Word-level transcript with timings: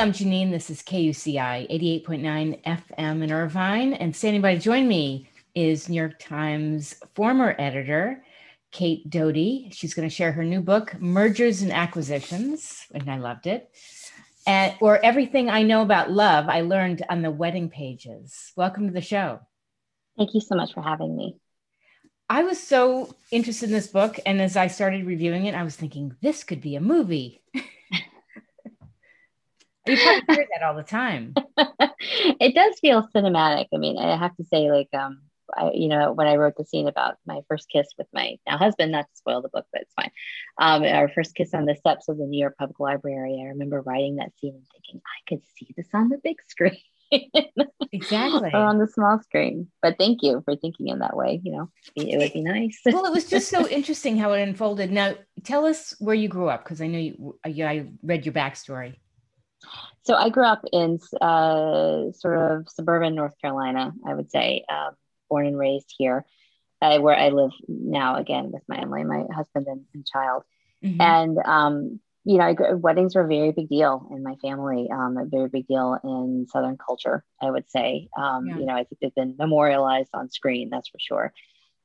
I'm 0.00 0.12
Janine. 0.12 0.50
This 0.50 0.70
is 0.70 0.80
KUCI 0.80 1.70
88.9 1.70 2.64
FM 2.64 3.22
in 3.22 3.30
Irvine. 3.30 3.92
And 3.92 4.16
standing 4.16 4.40
by 4.40 4.54
to 4.54 4.58
join 4.58 4.88
me 4.88 5.28
is 5.54 5.90
New 5.90 5.96
York 5.96 6.18
Times 6.18 6.94
former 7.14 7.54
editor, 7.58 8.24
Cate 8.70 9.10
Doty. 9.10 9.68
She's 9.74 9.92
going 9.92 10.08
to 10.08 10.14
share 10.14 10.32
her 10.32 10.42
new 10.42 10.62
book, 10.62 10.98
Mergers 10.98 11.60
and 11.60 11.70
Acquisitions, 11.70 12.86
and 12.94 13.10
I 13.10 13.18
loved 13.18 13.46
it. 13.46 13.68
And, 14.46 14.74
or 14.80 15.04
Everything 15.04 15.50
I 15.50 15.64
Know 15.64 15.82
About 15.82 16.10
Love, 16.10 16.48
I 16.48 16.62
learned 16.62 17.02
on 17.10 17.20
the 17.20 17.30
wedding 17.30 17.68
pages. 17.68 18.54
Welcome 18.56 18.86
to 18.86 18.94
the 18.94 19.02
show. 19.02 19.40
Thank 20.16 20.32
you 20.32 20.40
so 20.40 20.54
much 20.54 20.72
for 20.72 20.82
having 20.82 21.14
me. 21.14 21.36
I 22.26 22.44
was 22.44 22.58
so 22.58 23.14
interested 23.30 23.68
in 23.68 23.74
this 23.74 23.88
book. 23.88 24.18
And 24.24 24.40
as 24.40 24.56
I 24.56 24.68
started 24.68 25.04
reviewing 25.04 25.44
it, 25.44 25.54
I 25.54 25.62
was 25.62 25.76
thinking, 25.76 26.16
this 26.22 26.42
could 26.42 26.62
be 26.62 26.76
a 26.76 26.80
movie. 26.80 27.42
you 29.86 29.96
probably 29.96 30.34
hear 30.34 30.46
that 30.52 30.66
all 30.66 30.74
the 30.74 30.82
time. 30.82 31.34
it 32.40 32.54
does 32.54 32.78
feel 32.80 33.08
cinematic. 33.14 33.66
I 33.72 33.78
mean, 33.78 33.98
I 33.98 34.16
have 34.16 34.36
to 34.36 34.44
say, 34.44 34.70
like, 34.70 34.88
um, 34.92 35.20
I, 35.56 35.70
you 35.72 35.88
know, 35.88 36.12
when 36.12 36.26
I 36.26 36.36
wrote 36.36 36.56
the 36.56 36.64
scene 36.64 36.88
about 36.88 37.16
my 37.26 37.40
first 37.48 37.68
kiss 37.68 37.88
with 37.98 38.06
my 38.12 38.36
now 38.46 38.58
husband, 38.58 38.92
not 38.92 39.02
to 39.02 39.16
spoil 39.16 39.42
the 39.42 39.48
book, 39.48 39.66
but 39.72 39.82
it's 39.82 39.94
fine. 39.94 40.10
Um, 40.58 40.84
our 40.84 41.08
first 41.08 41.34
kiss 41.34 41.54
on 41.54 41.66
the 41.66 41.76
steps 41.76 42.08
of 42.08 42.18
the 42.18 42.26
New 42.26 42.38
York 42.38 42.56
Public 42.58 42.78
Library. 42.78 43.40
I 43.42 43.48
remember 43.48 43.80
writing 43.80 44.16
that 44.16 44.32
scene 44.38 44.54
and 44.54 44.66
thinking, 44.72 45.00
I 45.04 45.28
could 45.28 45.42
see 45.58 45.72
this 45.76 45.88
on 45.92 46.08
the 46.08 46.18
big 46.22 46.36
screen. 46.48 46.76
exactly. 47.92 48.50
or 48.52 48.60
on 48.60 48.78
the 48.78 48.86
small 48.86 49.20
screen. 49.20 49.68
But 49.82 49.98
thank 49.98 50.22
you 50.22 50.42
for 50.44 50.56
thinking 50.56 50.88
in 50.88 51.00
that 51.00 51.16
way. 51.16 51.40
You 51.42 51.52
know, 51.52 51.70
it 51.96 52.18
would 52.18 52.32
be 52.32 52.42
nice. 52.42 52.80
well, 52.86 53.06
it 53.06 53.12
was 53.12 53.28
just 53.28 53.48
so 53.48 53.66
interesting 53.68 54.16
how 54.16 54.32
it 54.32 54.42
unfolded. 54.42 54.90
Now, 54.90 55.16
tell 55.42 55.66
us 55.66 55.94
where 55.98 56.14
you 56.14 56.28
grew 56.28 56.48
up, 56.48 56.64
because 56.64 56.80
I 56.80 56.86
know 56.86 56.98
you, 56.98 57.38
I 57.44 57.86
read 58.02 58.24
your 58.24 58.32
backstory. 58.32 58.96
So 60.02 60.14
I 60.14 60.30
grew 60.30 60.44
up 60.44 60.64
in 60.72 60.98
uh, 61.20 62.12
sort 62.12 62.38
of 62.38 62.68
suburban 62.68 63.14
North 63.14 63.34
Carolina, 63.40 63.92
I 64.06 64.14
would 64.14 64.30
say, 64.30 64.64
uh, 64.68 64.90
born 65.28 65.46
and 65.46 65.58
raised 65.58 65.94
here, 65.96 66.24
uh, 66.80 66.98
where 66.98 67.16
I 67.16 67.28
live 67.28 67.52
now 67.68 68.16
again 68.16 68.50
with 68.50 68.62
my 68.66 68.78
family, 68.78 69.04
my 69.04 69.24
husband 69.34 69.66
and, 69.68 69.84
and 69.94 70.06
child. 70.06 70.44
Mm-hmm. 70.82 71.00
And, 71.00 71.38
um, 71.38 72.00
you 72.24 72.38
know, 72.38 72.44
I, 72.44 72.74
weddings 72.74 73.14
were 73.14 73.22
a 73.22 73.28
very 73.28 73.52
big 73.52 73.68
deal 73.68 74.08
in 74.10 74.22
my 74.22 74.36
family, 74.36 74.88
um, 74.90 75.16
a 75.18 75.26
very 75.26 75.48
big 75.48 75.66
deal 75.66 75.98
in 76.02 76.46
Southern 76.48 76.78
culture, 76.78 77.22
I 77.40 77.50
would 77.50 77.70
say. 77.70 78.08
Um, 78.18 78.46
yeah. 78.46 78.58
You 78.58 78.66
know, 78.66 78.74
I 78.74 78.84
think 78.84 78.98
they've 79.00 79.14
been 79.14 79.36
memorialized 79.38 80.10
on 80.14 80.30
screen, 80.30 80.70
that's 80.70 80.88
for 80.88 80.98
sure. 80.98 81.32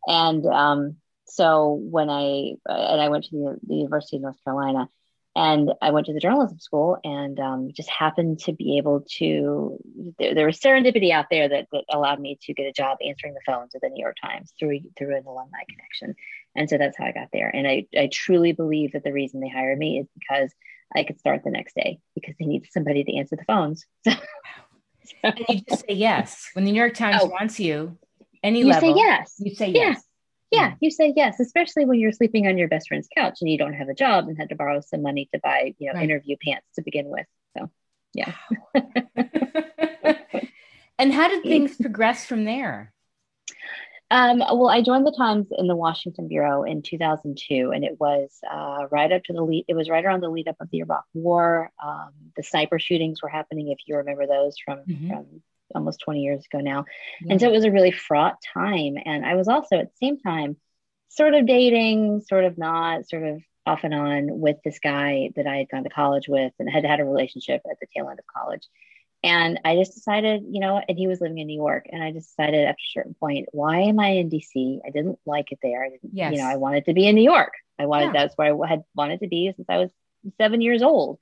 And 0.07 0.45
um, 0.45 0.95
so 1.25 1.79
when 1.81 2.09
I, 2.09 2.53
and 2.65 3.01
I 3.01 3.09
went 3.09 3.25
to 3.25 3.31
the, 3.31 3.57
the 3.67 3.75
University 3.75 4.17
of 4.17 4.23
North 4.23 4.43
Carolina, 4.43 4.87
and 5.35 5.73
I 5.81 5.91
went 5.91 6.05
to 6.05 6.13
the 6.13 6.19
journalism 6.19 6.59
school 6.59 6.97
and 7.03 7.39
um, 7.39 7.69
just 7.73 7.89
happened 7.89 8.39
to 8.41 8.53
be 8.53 8.77
able 8.77 9.05
to. 9.17 9.77
There, 10.17 10.33
there, 10.33 10.45
was 10.45 10.59
serendipity 10.59 11.11
out 11.11 11.25
there 11.29 11.49
that, 11.49 11.67
that 11.71 11.83
allowed 11.91 12.19
me 12.19 12.37
to 12.43 12.53
get 12.53 12.67
a 12.67 12.71
job 12.71 12.97
answering 13.05 13.33
the 13.33 13.41
phones 13.45 13.75
at 13.75 13.81
the 13.81 13.89
New 13.89 14.01
York 14.01 14.15
Times 14.21 14.53
through 14.57 14.79
through 14.97 15.15
an 15.15 15.25
alumni 15.25 15.59
connection, 15.69 16.15
and 16.55 16.69
so 16.69 16.77
that's 16.77 16.97
how 16.97 17.05
I 17.05 17.11
got 17.11 17.29
there. 17.33 17.49
And 17.53 17.67
I 17.67 17.85
I 17.97 18.09
truly 18.11 18.53
believe 18.53 18.93
that 18.93 19.03
the 19.03 19.13
reason 19.13 19.41
they 19.41 19.49
hired 19.49 19.77
me 19.77 19.99
is 19.99 20.07
because 20.17 20.53
I 20.95 21.03
could 21.03 21.19
start 21.19 21.43
the 21.43 21.51
next 21.51 21.75
day 21.75 21.99
because 22.13 22.35
they 22.39 22.45
needed 22.45 22.69
somebody 22.71 23.03
to 23.03 23.17
answer 23.17 23.35
the 23.35 23.45
phones. 23.45 23.85
So, 25.05 25.15
and 25.23 25.45
you 25.47 25.61
just 25.69 25.85
say 25.87 25.93
yes 25.93 26.49
when 26.53 26.65
the 26.65 26.71
New 26.71 26.79
York 26.79 26.95
Times 26.95 27.21
oh, 27.21 27.27
wants 27.27 27.59
you. 27.59 27.95
Any 28.41 28.61
you 28.61 28.67
level, 28.67 28.95
say 28.95 28.99
yes. 28.99 29.35
You 29.37 29.53
say 29.53 29.67
yes. 29.69 30.01
Yeah, 30.51 30.75
you 30.79 30.91
say 30.91 31.13
yes, 31.15 31.39
especially 31.39 31.85
when 31.85 31.99
you're 31.99 32.11
sleeping 32.11 32.47
on 32.47 32.57
your 32.57 32.67
best 32.67 32.87
friend's 32.87 33.07
couch 33.15 33.39
and 33.41 33.49
you 33.49 33.57
don't 33.57 33.73
have 33.73 33.89
a 33.89 33.93
job 33.93 34.27
and 34.27 34.37
had 34.37 34.49
to 34.49 34.55
borrow 34.55 34.79
some 34.81 35.01
money 35.01 35.27
to 35.33 35.39
buy, 35.41 35.73
you 35.79 35.87
know, 35.87 35.95
right. 35.95 36.03
interview 36.03 36.35
pants 36.43 36.67
to 36.75 36.81
begin 36.81 37.07
with. 37.07 37.25
So, 37.57 37.69
yeah. 38.13 38.33
and 40.99 41.11
how 41.13 41.27
did 41.27 41.43
things 41.47 41.75
progress 41.75 42.25
from 42.25 42.45
there? 42.45 42.93
Um, 44.11 44.37
well, 44.39 44.69
I 44.69 44.81
joined 44.81 45.07
the 45.07 45.15
Times 45.17 45.47
in 45.57 45.67
the 45.67 45.75
Washington 45.75 46.27
bureau 46.27 46.63
in 46.63 46.83
2002, 46.83 47.71
and 47.71 47.83
it 47.83 47.99
was 47.99 48.39
uh, 48.49 48.85
right 48.91 49.11
up 49.11 49.23
to 49.23 49.33
the 49.33 49.41
lead. 49.41 49.65
It 49.67 49.73
was 49.73 49.89
right 49.89 50.05
around 50.05 50.21
the 50.21 50.29
lead 50.29 50.47
up 50.47 50.57
of 50.59 50.69
the 50.69 50.79
Iraq 50.79 51.05
War. 51.15 51.71
Um, 51.83 52.11
the 52.37 52.43
sniper 52.43 52.77
shootings 52.77 53.23
were 53.23 53.29
happening, 53.29 53.69
if 53.71 53.79
you 53.87 53.97
remember 53.97 54.27
those 54.27 54.57
from 54.63 54.79
mm-hmm. 54.79 55.09
from 55.09 55.41
almost 55.73 56.01
20 56.01 56.21
years 56.21 56.43
ago 56.51 56.61
now. 56.61 56.85
Yeah. 57.21 57.33
And 57.33 57.41
so 57.41 57.47
it 57.47 57.53
was 57.53 57.65
a 57.65 57.71
really 57.71 57.91
fraught 57.91 58.37
time. 58.53 58.95
And 59.03 59.25
I 59.25 59.35
was 59.35 59.47
also 59.47 59.77
at 59.77 59.87
the 59.87 59.97
same 60.05 60.19
time 60.19 60.57
sort 61.09 61.33
of 61.33 61.45
dating, 61.45 62.21
sort 62.27 62.43
of 62.43 62.57
not, 62.57 63.07
sort 63.07 63.23
of 63.23 63.41
off 63.65 63.83
and 63.83 63.93
on 63.93 64.39
with 64.39 64.57
this 64.63 64.79
guy 64.79 65.31
that 65.35 65.47
I 65.47 65.57
had 65.57 65.69
gone 65.69 65.83
to 65.83 65.89
college 65.89 66.27
with 66.27 66.53
and 66.59 66.69
had 66.69 66.85
had 66.85 66.99
a 66.99 67.05
relationship 67.05 67.61
at 67.69 67.79
the 67.79 67.87
tail 67.95 68.09
end 68.09 68.19
of 68.19 68.25
college. 68.27 68.67
And 69.23 69.59
I 69.65 69.75
just 69.75 69.95
decided, 69.95 70.43
you 70.47 70.59
know, 70.59 70.79
and 70.87 70.97
he 70.99 71.07
was 71.07 71.19
living 71.19 71.39
in 71.39 71.47
New 71.47 71.55
York. 71.55 71.87
And 71.91 72.03
I 72.03 72.11
just 72.11 72.29
decided 72.29 72.67
after 72.67 72.79
a 72.79 72.93
certain 72.93 73.15
point, 73.15 73.47
why 73.53 73.79
am 73.79 73.99
I 73.99 74.09
in 74.09 74.29
DC? 74.29 74.81
I 74.85 74.91
didn't 74.91 75.17
like 75.25 75.51
it 75.51 75.57
there. 75.63 75.83
I 75.83 75.89
didn't, 75.89 76.11
yes. 76.13 76.31
you 76.31 76.37
know, 76.37 76.45
I 76.45 76.57
wanted 76.57 76.85
to 76.85 76.93
be 76.93 77.07
in 77.07 77.15
New 77.15 77.23
York. 77.23 77.53
I 77.79 77.87
wanted, 77.87 78.13
yeah. 78.13 78.21
that's 78.21 78.35
where 78.35 78.53
I 78.53 78.67
had 78.67 78.83
wanted 78.93 79.21
to 79.21 79.27
be 79.27 79.51
since 79.55 79.67
I 79.67 79.77
was 79.77 79.89
seven 80.37 80.61
years 80.61 80.83
old. 80.83 81.17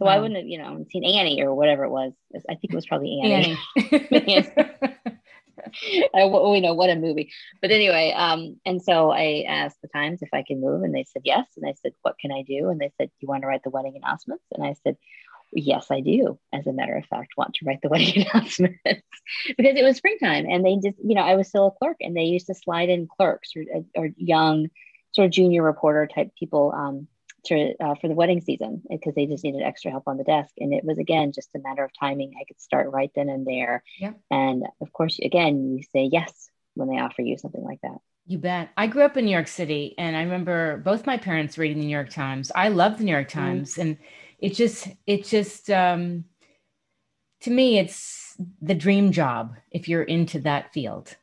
So 0.00 0.06
I 0.06 0.18
wouldn't 0.18 0.38
have, 0.38 0.46
you 0.46 0.56
know, 0.56 0.86
seen 0.90 1.04
Annie 1.04 1.42
or 1.42 1.54
whatever 1.54 1.84
it 1.84 1.90
was. 1.90 2.14
I 2.48 2.54
think 2.54 2.72
it 2.72 2.74
was 2.74 2.86
probably 2.86 3.20
Annie. 3.22 3.58
Annie. 3.76 4.48
I, 6.14 6.24
we 6.24 6.60
know 6.60 6.74
what 6.74 6.90
a 6.90 6.96
movie. 6.96 7.30
But 7.60 7.70
anyway, 7.70 8.14
um, 8.16 8.58
and 8.64 8.82
so 8.82 9.10
I 9.10 9.44
asked 9.46 9.80
the 9.82 9.88
Times 9.88 10.22
if 10.22 10.30
I 10.32 10.42
could 10.42 10.58
move, 10.58 10.82
and 10.82 10.94
they 10.94 11.04
said 11.04 11.22
yes. 11.24 11.46
And 11.56 11.68
I 11.68 11.74
said, 11.74 11.92
"What 12.02 12.18
can 12.18 12.32
I 12.32 12.42
do?" 12.42 12.68
And 12.70 12.80
they 12.80 12.92
said, 12.96 13.10
you 13.20 13.28
want 13.28 13.42
to 13.42 13.46
write 13.46 13.62
the 13.62 13.70
wedding 13.70 13.94
announcements?" 13.96 14.44
And 14.52 14.64
I 14.64 14.74
said, 14.82 14.96
"Yes, 15.52 15.88
I 15.90 16.00
do." 16.00 16.38
As 16.52 16.66
a 16.66 16.72
matter 16.72 16.96
of 16.96 17.04
fact, 17.06 17.34
want 17.36 17.54
to 17.54 17.64
write 17.66 17.80
the 17.82 17.88
wedding 17.90 18.26
announcements 18.26 18.78
because 18.84 19.76
it 19.76 19.84
was 19.84 19.96
springtime, 19.96 20.46
and 20.48 20.64
they 20.64 20.76
just, 20.76 20.98
you 21.04 21.14
know, 21.14 21.22
I 21.22 21.36
was 21.36 21.48
still 21.48 21.66
a 21.66 21.72
clerk, 21.72 21.96
and 22.00 22.16
they 22.16 22.24
used 22.24 22.46
to 22.46 22.54
slide 22.54 22.88
in 22.88 23.06
clerks 23.06 23.50
or, 23.56 23.64
or 23.96 24.08
young, 24.16 24.68
sort 25.12 25.26
of 25.26 25.32
junior 25.32 25.62
reporter 25.62 26.06
type 26.06 26.30
people 26.38 26.72
um, 26.74 27.06
to 27.44 27.74
uh, 27.80 27.94
for 27.94 28.08
the 28.08 28.14
wedding 28.14 28.40
season 28.40 28.82
because 28.90 29.14
they 29.14 29.26
just 29.26 29.44
needed 29.44 29.62
extra 29.62 29.90
help 29.90 30.04
on 30.06 30.16
the 30.16 30.24
desk 30.24 30.52
and 30.58 30.72
it 30.72 30.84
was 30.84 30.98
again 30.98 31.32
just 31.32 31.50
a 31.54 31.58
matter 31.58 31.84
of 31.84 31.90
timing 31.98 32.32
i 32.40 32.44
could 32.44 32.60
start 32.60 32.90
right 32.90 33.10
then 33.14 33.28
and 33.28 33.46
there 33.46 33.82
yeah. 33.98 34.12
and 34.30 34.64
of 34.80 34.92
course 34.92 35.18
again 35.18 35.76
you 35.76 35.82
say 35.92 36.08
yes 36.10 36.50
when 36.74 36.88
they 36.88 36.98
offer 36.98 37.22
you 37.22 37.36
something 37.36 37.62
like 37.62 37.80
that 37.82 37.98
you 38.26 38.38
bet 38.38 38.70
i 38.76 38.86
grew 38.86 39.02
up 39.02 39.16
in 39.16 39.24
new 39.24 39.30
york 39.30 39.48
city 39.48 39.94
and 39.98 40.16
i 40.16 40.22
remember 40.22 40.78
both 40.78 41.06
my 41.06 41.16
parents 41.16 41.58
reading 41.58 41.78
the 41.78 41.86
new 41.86 41.92
york 41.92 42.10
times 42.10 42.50
i 42.54 42.68
love 42.68 42.98
the 42.98 43.04
new 43.04 43.12
york 43.12 43.28
mm-hmm. 43.28 43.40
times 43.40 43.72
mm-hmm. 43.72 43.82
and 43.82 43.98
it 44.38 44.54
just 44.54 44.88
it 45.06 45.24
just 45.24 45.70
um 45.70 46.24
to 47.40 47.50
me 47.50 47.78
it's 47.78 48.36
the 48.60 48.74
dream 48.74 49.12
job 49.12 49.54
if 49.70 49.88
you're 49.88 50.02
into 50.02 50.40
that 50.40 50.72
field 50.72 51.16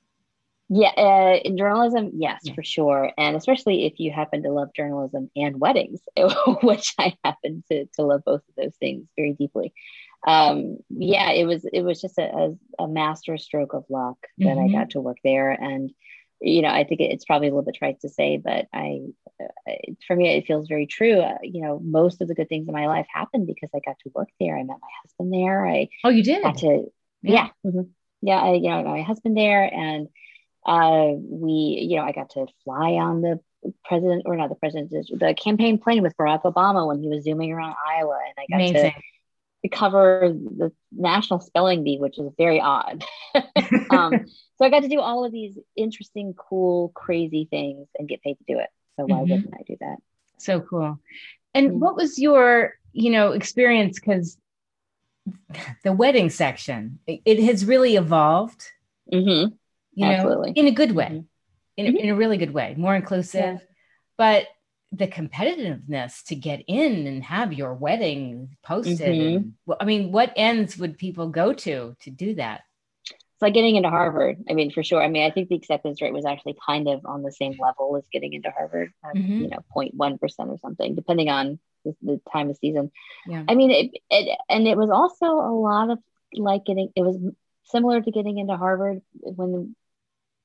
yeah, 0.70 0.92
uh, 0.98 1.40
in 1.44 1.58
journalism, 1.58 2.12
yes, 2.14 2.42
yeah. 2.44 2.54
for 2.54 2.64
sure, 2.64 3.12
and 3.18 3.36
especially 3.36 3.86
if 3.86 4.00
you 4.00 4.12
happen 4.12 4.44
to 4.44 4.52
love 4.52 4.74
journalism 4.76 5.30
and 5.36 5.60
weddings, 5.60 6.02
which 6.62 6.94
I 7.00 7.16
happen 7.24 7.64
to 7.72 7.86
to 7.86 8.02
love 8.04 8.24
both 8.26 8.42
of 8.50 8.56
those 8.58 8.76
things 8.80 9.08
very 9.16 9.34
deeply. 9.34 9.74
Um, 10.26 10.78
yeah, 10.90 11.32
it 11.32 11.46
was 11.46 11.66
it 11.72 11.82
was 11.82 12.02
just 12.02 12.18
a, 12.18 12.24
a, 12.80 12.84
a 12.84 12.88
master 12.88 13.38
stroke 13.38 13.74
of 13.74 13.86
luck 13.90 14.18
that 14.40 14.46
mm-hmm. 14.46 14.76
I 14.76 14.80
got 14.80 14.90
to 14.92 15.02
work 15.02 15.18
there, 15.24 15.52
and 15.52 15.92
you 16.42 16.62
know, 16.62 16.70
I 16.70 16.84
think 16.84 17.02
it's 17.02 17.26
probably 17.26 17.48
a 17.48 17.52
little 17.52 17.64
bit 17.64 17.76
trite 17.76 18.02
to 18.02 18.10
say, 18.10 18.38
but 18.38 18.68
I, 18.74 19.00
uh, 19.42 19.74
for 20.06 20.16
me, 20.16 20.30
it 20.38 20.46
feels 20.46 20.68
very 20.68 20.86
true. 20.86 21.20
Uh, 21.20 21.38
you 21.42 21.62
know, 21.62 21.80
most 21.80 22.22
of 22.22 22.28
the 22.28 22.36
good 22.36 22.50
things 22.50 22.68
in 22.68 22.74
my 22.74 22.88
life 22.88 23.08
happened 23.12 23.48
because 23.48 23.70
I 23.74 23.80
got 23.86 23.98
to 24.00 24.12
work 24.14 24.30
there. 24.40 24.58
I 24.58 24.64
met 24.64 24.78
my 24.82 24.88
husband 25.04 25.34
there. 25.34 25.66
I 25.66 25.88
oh, 26.04 26.10
you 26.10 26.24
did 26.24 26.44
got 26.44 26.58
to 26.58 26.92
yeah 27.24 27.34
yeah, 27.34 27.50
mm-hmm. 27.66 27.82
yeah 28.22 28.42
I, 28.42 28.54
you 28.54 28.70
know 28.70 28.84
my 28.84 29.02
husband 29.02 29.36
there 29.36 29.64
and 29.64 30.08
uh, 30.68 31.14
we, 31.18 31.88
you 31.90 31.96
know, 31.96 32.04
I 32.04 32.12
got 32.12 32.32
to 32.32 32.46
fly 32.66 32.92
on 32.92 33.22
the 33.22 33.40
president 33.86 34.24
or 34.26 34.36
not 34.36 34.50
the 34.50 34.56
president, 34.56 34.92
the 34.92 35.34
campaign 35.34 35.78
plane 35.78 36.04
with 36.04 36.16
Barack 36.18 36.44
Obama 36.44 36.86
when 36.86 37.02
he 37.02 37.08
was 37.08 37.24
zooming 37.24 37.52
around 37.54 37.76
Iowa, 37.88 38.20
and 38.26 38.34
I 38.38 38.46
got 38.50 38.70
Amazing. 38.70 38.94
to 39.64 39.70
cover 39.70 40.34
the 40.34 40.72
national 40.92 41.40
spelling 41.40 41.84
bee, 41.86 41.98
which 41.98 42.20
is 42.20 42.30
very 42.38 42.60
odd. 42.60 43.04
um, 43.90 44.26
so 44.58 44.66
I 44.66 44.70
got 44.70 44.82
to 44.82 44.90
do 44.90 45.00
all 45.00 45.24
of 45.24 45.32
these 45.32 45.58
interesting, 45.78 46.34
cool, 46.34 46.90
crazy 46.90 47.48
things 47.50 47.88
and 47.98 48.08
get 48.08 48.22
paid 48.22 48.36
to 48.36 48.44
do 48.46 48.60
it. 48.60 48.70
So 48.98 49.06
why 49.06 49.20
mm-hmm. 49.20 49.32
wouldn't 49.32 49.54
I 49.54 49.64
do 49.66 49.78
that? 49.80 49.98
So 50.38 50.60
cool. 50.60 51.00
And 51.54 51.70
mm-hmm. 51.70 51.80
what 51.80 51.96
was 51.96 52.20
your, 52.20 52.74
you 52.92 53.10
know, 53.10 53.32
experience? 53.32 54.00
Because 54.00 54.38
the 55.84 55.94
wedding 55.94 56.30
section, 56.30 57.00
it, 57.08 57.22
it 57.26 57.40
has 57.40 57.64
really 57.64 57.96
evolved. 57.96 58.64
Mm-hmm 59.14 59.56
you 59.98 60.06
Absolutely. 60.06 60.52
know, 60.52 60.62
in 60.62 60.68
a 60.68 60.72
good 60.72 60.92
way, 60.92 61.06
mm-hmm. 61.06 61.20
in, 61.78 61.86
a, 61.88 61.90
mm-hmm. 61.90 61.98
in 61.98 62.10
a 62.10 62.16
really 62.16 62.38
good 62.38 62.54
way, 62.54 62.76
more 62.78 62.96
inclusive. 62.96 63.42
Yeah. 63.42 63.58
But 64.18 64.48
the 64.92 65.08
competitiveness 65.08 66.24
to 66.26 66.36
get 66.36 66.64
in 66.68 67.08
and 67.08 67.24
have 67.24 67.52
your 67.52 67.74
wedding 67.74 68.56
posted. 68.64 69.00
Mm-hmm. 69.00 69.36
And, 69.36 69.54
well, 69.66 69.78
I 69.82 69.86
mean, 69.86 70.12
what 70.12 70.32
ends 70.36 70.78
would 70.78 70.98
people 70.98 71.30
go 71.30 71.52
to 71.52 71.96
to 72.02 72.10
do 72.10 72.36
that? 72.36 72.62
It's 73.10 73.42
like 73.42 73.56
getting 73.56 73.76
into 73.76 73.90
Harvard. 73.90 74.38
I 74.50 74.54
mean, 74.54 74.72
for 74.72 74.84
sure. 74.84 75.02
I 75.02 75.08
mean, 75.10 75.24
I 75.24 75.32
think 75.32 75.50
the 75.50 75.56
acceptance 75.56 76.02
rate 76.02 76.14
was 76.14 76.26
actually 76.26 76.58
kind 76.64 76.88
of 76.88 77.06
on 77.06 77.24
the 77.24 77.32
same 77.32 77.56
level 77.60 77.98
as 77.98 78.04
getting 78.12 78.34
into 78.34 78.52
Harvard, 78.52 78.94
um, 79.04 79.12
mm-hmm. 79.16 79.42
you 79.42 79.50
know, 79.50 79.60
0.1% 79.76 80.20
or 80.22 80.58
something, 80.60 80.96
depending 80.96 81.30
on 81.30 81.60
the, 81.84 81.96
the 82.04 82.22
time 82.32 82.50
of 82.50 82.58
season. 82.58 82.92
Yeah. 83.28 83.44
I 83.48 83.56
mean, 83.56 83.72
it, 83.72 83.92
it, 84.10 84.38
and 84.48 84.68
it 84.68 84.78
was 84.78 84.90
also 84.90 85.26
a 85.26 85.54
lot 85.54 85.90
of 85.90 86.00
like 86.34 86.66
getting, 86.66 86.92
it 86.96 87.02
was 87.02 87.18
similar 87.66 88.02
to 88.02 88.12
getting 88.12 88.38
into 88.38 88.56
Harvard 88.56 89.02
when, 89.20 89.76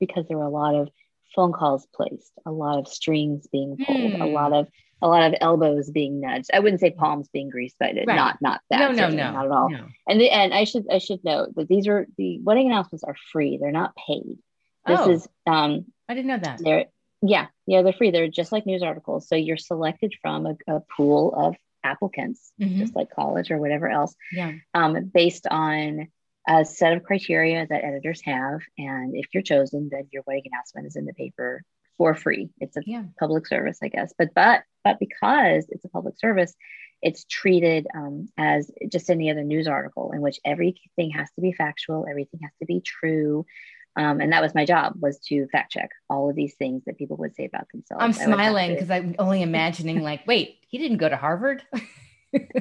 because 0.07 0.27
there 0.27 0.37
were 0.39 0.45
a 0.45 0.51
lot 0.51 0.75
of 0.75 0.89
phone 1.35 1.53
calls 1.53 1.87
placed, 1.95 2.33
a 2.45 2.51
lot 2.51 2.79
of 2.79 2.89
strings 2.89 3.47
being 3.53 3.77
pulled, 3.87 4.15
a 4.15 4.19
Hmm. 4.19 4.25
lot 4.25 4.53
of, 4.53 4.69
a 5.01 5.09
lot 5.09 5.23
of 5.33 5.35
elbows 5.41 5.91
being 5.91 6.21
nudged. 6.21 6.51
I 6.53 6.59
wouldn't 6.59 6.81
say 6.81 6.91
palms 6.91 7.29
being 7.33 7.49
greased, 7.51 7.77
but 7.79 7.95
Right. 7.95 8.07
not, 8.07 8.43
not 8.43 8.61
that. 8.71 8.81
no, 8.81 8.91
no, 8.93 9.09
no, 9.09 9.33
Not 9.33 9.47
at 9.47 9.51
all. 9.53 9.71
no. 9.71 9.87
And 10.09 10.21
the, 10.21 10.29
and 10.31 10.53
I 10.53 10.65
should, 10.65 10.87
I 10.91 10.99
should 10.99 11.23
note 11.25 11.55
that 11.55 11.69
these 11.69 11.87
are 11.89 12.07
the 12.19 12.39
wedding 12.41 12.67
announcements 12.67 13.05
are 13.05 13.17
free. 13.33 13.57
They're 13.59 13.71
not 13.71 13.95
paid. 13.97 14.39
This 14.87 15.01
Oh. 15.01 15.11
is, 15.11 15.29
um, 15.47 15.87
I 16.09 16.15
didn't 16.15 16.27
know 16.27 16.39
that. 16.39 16.59
they're 16.63 16.87
yeah, 17.25 17.47
yeah, 17.69 17.83
they're 17.83 17.93
free. 17.93 18.11
They're 18.11 18.27
just 18.27 18.51
like 18.51 18.67
news 18.67 18.83
articles. 18.83 19.29
So 19.29 19.37
you're 19.37 19.57
selected 19.57 20.13
from 20.21 20.45
a, 20.45 20.57
a 20.67 20.81
pool 20.97 21.33
of 21.37 21.55
applicants, 21.85 22.53
Mhm. 22.61 22.79
just 22.79 22.97
like 22.97 23.11
college 23.11 23.53
or 23.53 23.59
whatever 23.59 23.89
else, 23.89 24.15
Yeah. 24.33 24.53
um, 24.75 25.05
based 25.15 25.47
on 25.49 26.09
a 26.49 26.65
set 26.65 26.93
of 26.93 27.03
criteria 27.05 27.67
that 27.69 27.85
editors 27.85 28.21
have. 28.23 28.61
And 28.79 29.15
if 29.15 29.27
you're 29.33 29.43
chosen, 29.43 29.89
then 29.91 30.09
your 30.13 30.23
wedding 30.27 30.45
announcement 30.53 30.87
is 30.87 30.97
in 30.97 31.05
the 31.07 31.13
paper 31.15 31.63
for 31.99 32.15
free. 32.15 32.51
It's 32.61 32.77
a 32.77 32.83
Yeah. 32.85 33.05
public 33.19 33.47
service, 33.47 33.79
I 33.83 33.89
guess. 33.89 34.13
But 34.17 34.35
but 34.35 34.65
but 34.85 34.99
because 34.99 35.67
it's 35.69 35.85
a 35.85 35.89
public 35.89 36.19
service, 36.19 36.55
it's 37.01 37.25
treated 37.25 37.87
um, 37.95 38.29
as 38.37 38.71
just 38.91 39.11
any 39.11 39.31
other 39.31 39.45
news 39.45 39.69
article 39.69 40.13
in 40.13 40.21
which 40.21 40.41
everything 40.45 41.11
has 41.11 41.31
to 41.33 41.41
be 41.41 41.53
factual, 41.53 42.07
everything 42.09 42.41
has 42.43 42.53
to 42.61 42.67
be 42.67 42.81
true. 42.81 43.47
Um, 43.95 44.21
and 44.21 44.33
that 44.33 44.41
was 44.41 44.55
my 44.55 44.65
job 44.65 44.95
was 45.01 45.19
to 45.27 45.47
fact 45.49 45.73
check 45.73 45.91
all 46.09 46.31
of 46.31 46.35
these 46.35 46.55
things 46.55 46.83
that 46.87 46.97
people 46.97 47.19
would 47.19 47.35
say 47.37 47.45
about 47.45 47.67
themselves. 47.73 48.03
I'm 48.03 48.05
I 48.05 48.07
would 48.07 48.17
have 48.17 48.47
smiling 48.47 48.73
because 48.73 48.91
I'm 48.91 49.15
only 49.19 49.43
imagining, 49.43 50.03
like, 50.03 50.27
wait, 50.27 50.59
he 50.69 50.79
didn't 50.79 50.97
go 50.97 51.09
to 51.11 51.17
Harvard. 51.17 51.63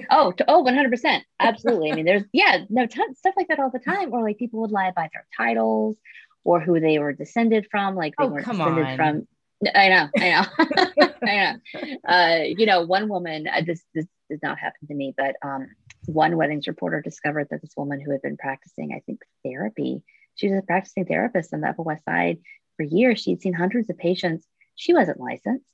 oh 0.10 0.32
to, 0.32 0.46
oh 0.48 0.64
100% 0.64 1.22
absolutely. 1.40 1.92
I 1.92 1.96
mean 1.96 2.06
there's 2.06 2.24
yeah 2.34 2.66
no 2.70 2.86
ton, 2.86 3.16
stuff 3.16 3.34
like 3.38 3.48
that 3.50 3.60
all 3.60 3.70
the 3.72 3.80
time 3.80 4.14
or 4.14 4.24
like 4.24 4.38
people 4.38 4.62
would 4.62 4.72
lie 4.72 4.88
about 4.88 5.10
their 5.14 5.26
titles 5.36 5.98
or 6.44 6.60
who 6.60 6.80
they 6.80 7.00
were 7.00 7.14
descended 7.14 7.68
from 7.72 7.96
like 7.96 8.14
they 8.18 8.26
Oh, 8.26 8.38
come 8.42 8.58
descended 8.58 8.86
on. 8.86 8.96
from 8.98 9.28
i 9.76 9.90
know 9.90 10.10
i 10.18 10.30
know 10.32 11.06
i 11.24 11.36
know. 11.36 11.96
Uh 12.08 12.44
you 12.46 12.66
know 12.66 12.82
one 12.82 13.08
woman 13.10 13.48
uh, 13.48 13.62
this 13.66 13.84
this 13.94 14.08
did 14.30 14.40
not 14.42 14.58
happen 14.58 14.88
to 14.88 14.94
me 14.94 15.14
but 15.16 15.36
um 15.44 15.68
one 16.06 16.36
weddings 16.36 16.68
reporter 16.68 17.00
discovered 17.02 17.48
that 17.52 17.62
this 17.62 17.74
woman 17.78 18.00
who 18.02 18.12
had 18.12 18.22
been 18.24 18.38
practicing 18.38 18.92
i 18.94 19.00
think 19.06 19.20
therapy 19.46 20.02
she 20.36 20.48
was 20.50 20.58
a 20.58 20.62
practicing 20.64 21.06
therapist 21.06 21.54
on 21.54 21.62
the 21.62 21.68
upper 21.70 21.84
west 21.84 22.06
side 22.06 22.40
for 22.78 22.84
years. 22.84 23.20
She'd 23.22 23.42
seen 23.42 23.54
hundreds 23.54 23.90
of 23.90 23.98
patients. 23.98 24.48
She 24.76 24.94
wasn't 24.94 25.20
licensed. 25.20 25.66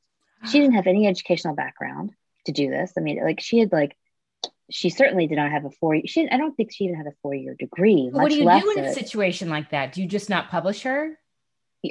She 0.49 0.59
didn't 0.59 0.73
have 0.73 0.87
any 0.87 1.07
educational 1.07 1.55
background 1.55 2.11
to 2.47 2.51
do 2.51 2.69
this. 2.69 2.91
I 2.97 3.01
mean, 3.01 3.23
like 3.23 3.39
she 3.39 3.59
had 3.59 3.71
like 3.71 3.95
she 4.69 4.89
certainly 4.89 5.27
did 5.27 5.35
not 5.37 5.51
have 5.51 5.63
a 5.65 5.69
four. 5.79 5.95
She 6.05 6.27
I 6.29 6.35
don't 6.37 6.55
think 6.55 6.71
she 6.73 6.85
even 6.85 6.95
had 6.97 7.07
a 7.07 7.13
four 7.21 7.33
year 7.33 7.55
degree. 7.57 8.09
what 8.11 8.29
do 8.29 8.35
you 8.35 8.43
do 8.49 8.71
in 8.79 8.85
a 8.85 8.93
situation 8.93 9.49
like 9.49 9.69
that? 9.71 9.93
Do 9.93 10.01
you 10.01 10.07
just 10.07 10.29
not 10.29 10.49
publish 10.49 10.81
her? 10.83 11.17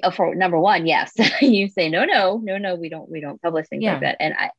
oh, 0.02 0.10
for 0.10 0.34
number 0.34 0.58
one, 0.58 0.86
yes, 0.86 1.12
you 1.40 1.68
say 1.68 1.88
no, 1.88 2.04
no, 2.04 2.38
no, 2.42 2.58
no. 2.58 2.74
We 2.74 2.88
don't 2.88 3.08
we 3.10 3.20
don't 3.20 3.40
publish 3.40 3.68
things 3.68 3.82
Yeah. 3.82 3.92
like 3.92 4.00
that. 4.02 4.16
And 4.20 4.34
I 4.34 4.50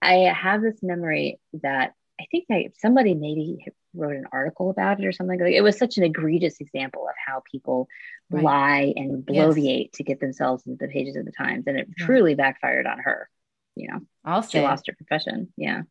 I 0.00 0.14
have 0.32 0.62
this 0.62 0.82
memory 0.82 1.40
that 1.62 1.94
I 2.20 2.26
think 2.30 2.44
I, 2.50 2.70
somebody 2.78 3.14
maybe 3.14 3.64
wrote 3.94 4.14
an 4.16 4.26
article 4.32 4.70
about 4.70 5.00
it 5.00 5.06
or 5.06 5.12
something. 5.12 5.40
Like 5.40 5.52
it 5.54 5.62
was 5.62 5.76
such 5.78 5.96
an 5.98 6.04
egregious 6.04 6.60
example 6.60 7.02
of 7.08 7.14
how 7.26 7.42
people 7.50 7.88
Right. 8.30 8.44
lie 8.44 8.92
and 8.94 9.24
bloviate 9.24 9.92
to 9.92 10.02
get 10.04 10.20
themselves 10.20 10.66
into 10.66 10.84
the 10.84 10.92
pages 10.92 11.16
of 11.16 11.24
the 11.24 11.32
Times, 11.32 11.64
and 11.66 11.78
it 11.78 11.88
Yeah. 11.98 12.04
truly 12.06 12.34
backfired 12.34 12.86
on 12.86 12.98
her. 12.98 13.30
You 13.78 13.88
know, 13.88 14.00
I'll 14.24 14.42
she 14.42 14.60
lost 14.60 14.86
her 14.88 14.94
profession. 14.94 15.52
Yeah. 15.56 15.82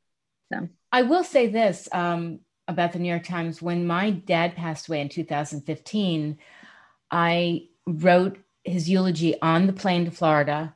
So 0.52 0.68
I 0.92 1.02
will 1.04 1.24
say 1.24 1.48
this 1.48 1.90
um, 1.92 2.40
about 2.68 2.94
the 2.94 3.00
New 3.00 3.10
York 3.10 3.24
Times. 3.24 3.62
When 3.62 3.88
my 3.88 4.12
dad 4.12 4.56
passed 4.56 4.88
away 4.88 5.02
in 5.02 5.10
2015, 5.10 6.38
I 7.12 7.68
wrote 7.86 8.38
his 8.64 8.90
eulogy 8.90 9.40
on 9.42 9.68
the 9.68 9.74
plane 9.74 10.06
to 10.06 10.12
Florida 10.12 10.76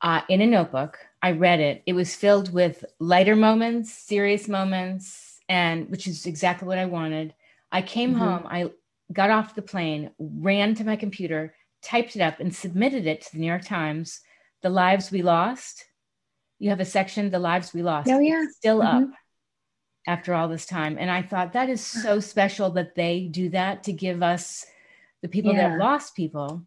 uh, 0.00 0.22
in 0.28 0.40
a 0.40 0.46
notebook. 0.46 0.98
I 1.22 1.32
read 1.32 1.60
it. 1.60 1.82
It 1.86 1.92
was 1.92 2.14
filled 2.14 2.52
with 2.52 2.84
lighter 2.98 3.36
moments, 3.36 3.92
serious 3.92 4.48
moments, 4.48 5.40
and 5.48 5.90
which 5.90 6.06
is 6.06 6.26
exactly 6.26 6.66
what 6.66 6.78
I 6.78 6.86
wanted. 6.86 7.34
I 7.70 7.82
came 7.82 8.14
Mhm. 8.14 8.18
home, 8.18 8.46
I 8.46 8.70
got 9.12 9.30
off 9.30 9.54
the 9.54 9.62
plane, 9.62 10.10
ran 10.18 10.74
to 10.76 10.84
my 10.84 10.96
computer, 10.96 11.54
typed 11.82 12.16
it 12.16 12.22
up, 12.22 12.40
and 12.40 12.54
submitted 12.54 13.06
it 13.06 13.20
to 13.22 13.32
the 13.32 13.38
New 13.38 13.46
York 13.46 13.64
Times. 13.64 14.20
The 14.62 14.70
lives 14.70 15.10
we 15.10 15.22
lost. 15.22 15.84
You 16.58 16.70
have 16.70 16.80
a 16.80 16.84
section, 16.84 17.30
the 17.30 17.38
lives 17.38 17.74
we 17.74 17.82
lost. 17.82 18.08
Oh, 18.10 18.18
yeah. 18.18 18.44
still 18.50 18.80
Mhm. 18.80 19.04
up 19.04 19.10
after 20.06 20.32
all 20.34 20.48
this 20.48 20.66
time. 20.66 20.96
And 20.98 21.10
I 21.10 21.22
thought 21.22 21.52
that 21.52 21.68
is 21.68 21.84
so 21.84 22.20
special 22.20 22.70
that 22.70 22.94
they 22.94 23.26
do 23.28 23.48
that 23.50 23.84
to 23.84 23.92
give 23.92 24.22
us 24.22 24.64
the 25.22 25.28
people 25.28 25.52
that 25.54 25.70
have 25.70 25.78
lost 25.80 26.14
people 26.14 26.66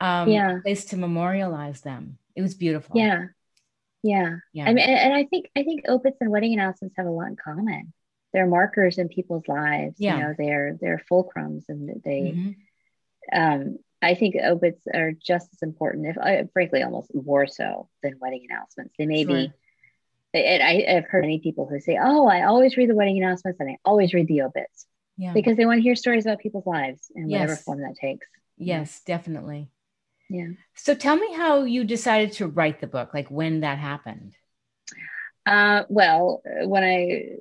um 0.00 0.28
Yeah. 0.28 0.58
a 0.58 0.60
place 0.60 0.84
to 0.86 0.96
memorialize 0.96 1.80
them. 1.80 2.18
It 2.34 2.42
was 2.42 2.54
beautiful. 2.54 2.96
Yeah. 2.98 3.26
Yeah. 4.02 4.36
Yeah. 4.52 4.66
I 4.68 4.74
mean, 4.74 4.88
and, 4.88 5.14
I 5.14 5.24
think 5.24 5.50
I 5.56 5.62
think 5.64 5.84
obits 5.88 6.18
and 6.20 6.30
wedding 6.30 6.52
announcements 6.52 6.96
have 6.96 7.06
a 7.06 7.10
lot 7.10 7.28
in 7.28 7.36
common. 7.36 7.92
They're 8.32 8.46
markers 8.46 8.98
in 8.98 9.08
people's 9.08 9.48
lives. 9.48 9.96
Yeah. 9.98 10.16
You 10.16 10.22
know, 10.22 10.34
they're 10.38 10.78
they're 10.80 11.02
fulcrums, 11.10 11.64
and 11.68 12.00
they. 12.04 12.20
Mhm. 12.36 12.56
Um, 13.32 13.78
I 14.02 14.14
think 14.14 14.36
obits 14.42 14.86
are 14.92 15.12
just 15.12 15.48
as 15.52 15.62
important, 15.62 16.06
if 16.06 16.18
uh, 16.18 16.46
frankly, 16.52 16.82
almost 16.82 17.14
more 17.14 17.46
so 17.46 17.88
than 18.02 18.18
wedding 18.20 18.46
announcements. 18.50 18.94
They 18.98 19.06
may 19.06 19.24
be. 19.24 19.52
And 20.34 20.62
I, 20.62 20.96
I've 20.96 21.06
heard 21.06 21.22
many 21.22 21.38
people 21.38 21.66
who 21.66 21.80
say, 21.80 21.98
"Oh, 22.00 22.26
I 22.26 22.42
always 22.44 22.76
read 22.76 22.90
the 22.90 22.94
wedding 22.94 23.16
announcements 23.16 23.58
and 23.58 23.70
I 23.70 23.78
always 23.84 24.12
read 24.12 24.26
the 24.28 24.42
obits 24.42 24.86
Yeah. 25.16 25.32
because 25.32 25.56
they 25.56 25.64
want 25.64 25.78
to 25.78 25.82
hear 25.82 25.96
stories 25.96 26.26
about 26.26 26.40
people's 26.40 26.66
lives 26.66 27.10
in 27.14 27.28
whatever 27.28 27.56
form 27.56 27.80
that 27.80 27.96
takes." 28.00 28.26
yes, 28.58 29.00
definitely. 29.00 29.70
Yeah. 30.28 30.48
So 30.74 30.94
tell 30.94 31.16
me 31.16 31.32
how 31.34 31.64
you 31.64 31.84
decided 31.84 32.32
to 32.32 32.48
write 32.48 32.80
the 32.80 32.86
book, 32.86 33.14
like 33.14 33.28
when 33.30 33.60
that 33.60 33.78
happened. 33.78 34.34
Uh, 35.46 35.84
well, 35.88 36.42
uh, 36.44 36.66
when 36.66 36.82
I, 36.82 37.36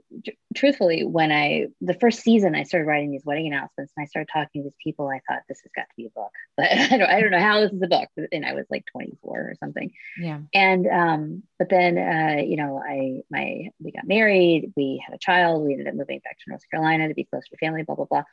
truthfully, 0.53 1.03
when 1.03 1.31
I, 1.31 1.67
the 1.81 1.95
first 1.95 2.21
season 2.21 2.53
I 2.53 2.61
started 2.61 2.85
writing 2.85 3.11
these 3.11 3.25
wedding 3.25 3.47
announcements 3.47 3.91
and 3.97 4.03
I 4.03 4.05
started 4.05 4.29
talking 4.31 4.61
to 4.61 4.69
these 4.69 4.77
people, 4.81 5.07
I 5.07 5.21
thought 5.27 5.41
this 5.49 5.61
has 5.63 5.71
got 5.75 5.83
to 5.89 5.95
be 5.97 6.05
a 6.05 6.09
book, 6.11 6.31
but 6.57 6.71
I 6.71 6.97
don't, 6.97 7.09
I 7.09 7.19
don't 7.19 7.31
know 7.31 7.39
how 7.39 7.61
this 7.61 7.71
is 7.71 7.81
a 7.81 7.87
book. 7.87 8.07
And 8.31 8.45
I 8.45 8.53
was 8.53 8.67
like 8.69 8.85
24 8.91 9.19
or 9.27 9.55
something. 9.59 9.91
Yeah. 10.19 10.39
And, 10.53 10.85
um, 10.87 11.43
but 11.57 11.69
then, 11.69 11.97
uh, 11.97 12.41
you 12.43 12.57
know, 12.57 12.79
I, 12.79 13.23
my, 13.31 13.71
we 13.79 13.91
got 13.91 14.07
married, 14.07 14.71
we 14.77 15.03
had 15.03 15.15
a 15.15 15.19
child, 15.19 15.63
we 15.63 15.73
ended 15.73 15.87
up 15.87 15.95
moving 15.95 16.19
back 16.23 16.37
to 16.37 16.49
North 16.49 16.69
Carolina 16.69 17.07
to 17.07 17.15
be 17.15 17.23
close 17.23 17.47
to 17.49 17.57
family, 17.57 17.81
blah, 17.81 17.95
blah, 17.95 18.05
blah. 18.05 18.23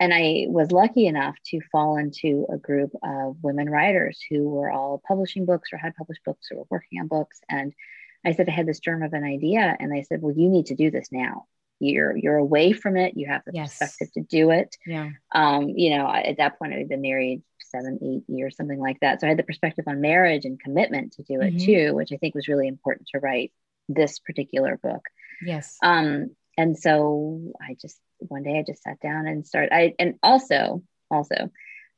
And 0.00 0.14
I 0.14 0.46
was 0.48 0.72
lucky 0.72 1.06
enough 1.06 1.36
to 1.48 1.60
fall 1.70 1.98
into 1.98 2.46
a 2.50 2.56
group 2.56 2.90
of 3.02 3.36
women 3.42 3.68
writers 3.68 4.18
who 4.30 4.48
were 4.48 4.70
all 4.70 5.02
publishing 5.06 5.44
books 5.44 5.74
or 5.74 5.76
had 5.76 5.94
published 5.94 6.24
books 6.24 6.48
or 6.50 6.56
were 6.56 6.66
working 6.70 7.00
on 7.00 7.06
books. 7.06 7.38
And 7.50 7.74
I 8.24 8.32
said 8.32 8.48
I 8.48 8.52
had 8.52 8.66
this 8.66 8.80
germ 8.80 9.02
of 9.02 9.12
an 9.12 9.24
idea, 9.24 9.76
and 9.78 9.90
they 9.92 10.02
said, 10.02 10.20
"Well, 10.22 10.34
you 10.36 10.48
need 10.48 10.66
to 10.66 10.74
do 10.74 10.90
this 10.90 11.10
now. 11.12 11.46
You're 11.78 12.16
you're 12.16 12.36
away 12.36 12.72
from 12.72 12.96
it. 12.96 13.16
You 13.16 13.28
have 13.28 13.42
the 13.46 13.52
Yes. 13.54 13.78
perspective 13.78 14.12
to 14.14 14.20
do 14.20 14.50
it. 14.50 14.76
Yeah. 14.86 15.10
Um, 15.32 15.68
you 15.70 15.96
know, 15.96 16.06
at 16.12 16.36
that 16.36 16.58
point, 16.58 16.74
I'd 16.74 16.88
been 16.88 17.00
married 17.00 17.42
seven, 17.62 17.98
eight 18.02 18.24
years, 18.34 18.56
something 18.56 18.78
like 18.80 19.00
that. 19.00 19.20
So 19.20 19.26
I 19.26 19.30
had 19.30 19.38
the 19.38 19.44
perspective 19.44 19.84
on 19.88 20.00
marriage 20.00 20.44
and 20.44 20.60
commitment 20.60 21.12
to 21.14 21.22
do 21.22 21.40
it 21.40 21.54
Mhm. 21.54 21.64
too, 21.64 21.94
which 21.94 22.12
I 22.12 22.16
think 22.16 22.34
was 22.34 22.48
really 22.48 22.66
important 22.68 23.08
to 23.12 23.20
write 23.20 23.52
this 23.88 24.18
particular 24.18 24.76
book. 24.76 25.06
Yes. 25.40 25.78
Um, 25.82 26.36
and 26.58 26.76
so 26.76 27.52
I 27.60 27.74
just 27.80 27.98
one 28.18 28.42
day 28.42 28.58
I 28.58 28.62
just 28.62 28.82
sat 28.82 29.00
down 29.00 29.26
and 29.26 29.46
started. 29.46 29.72
I 29.74 29.94
and 29.98 30.18
also 30.22 30.82
also 31.10 31.50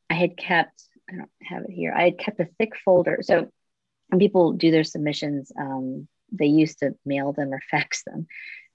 I 0.09 0.15
had 0.15 0.37
kept 0.37 0.85
I 1.11 1.17
don't 1.17 1.31
have 1.43 1.65
it 1.65 1.71
here. 1.71 1.93
I 1.93 2.05
had 2.05 2.19
kept 2.19 2.39
a 2.39 2.49
thick 2.59 2.77
folder. 2.85 3.19
So 3.23 3.51
when 4.13 4.19
people 4.19 4.53
do 4.53 4.71
their 4.71 4.85
submissions, 4.85 5.51
um, 5.59 6.07
they 6.31 6.47
used 6.47 6.81
to 6.81 6.95
mail 7.07 7.33
them 7.33 7.53
or 7.53 7.61
fax 7.71 8.03
them, 8.05 8.27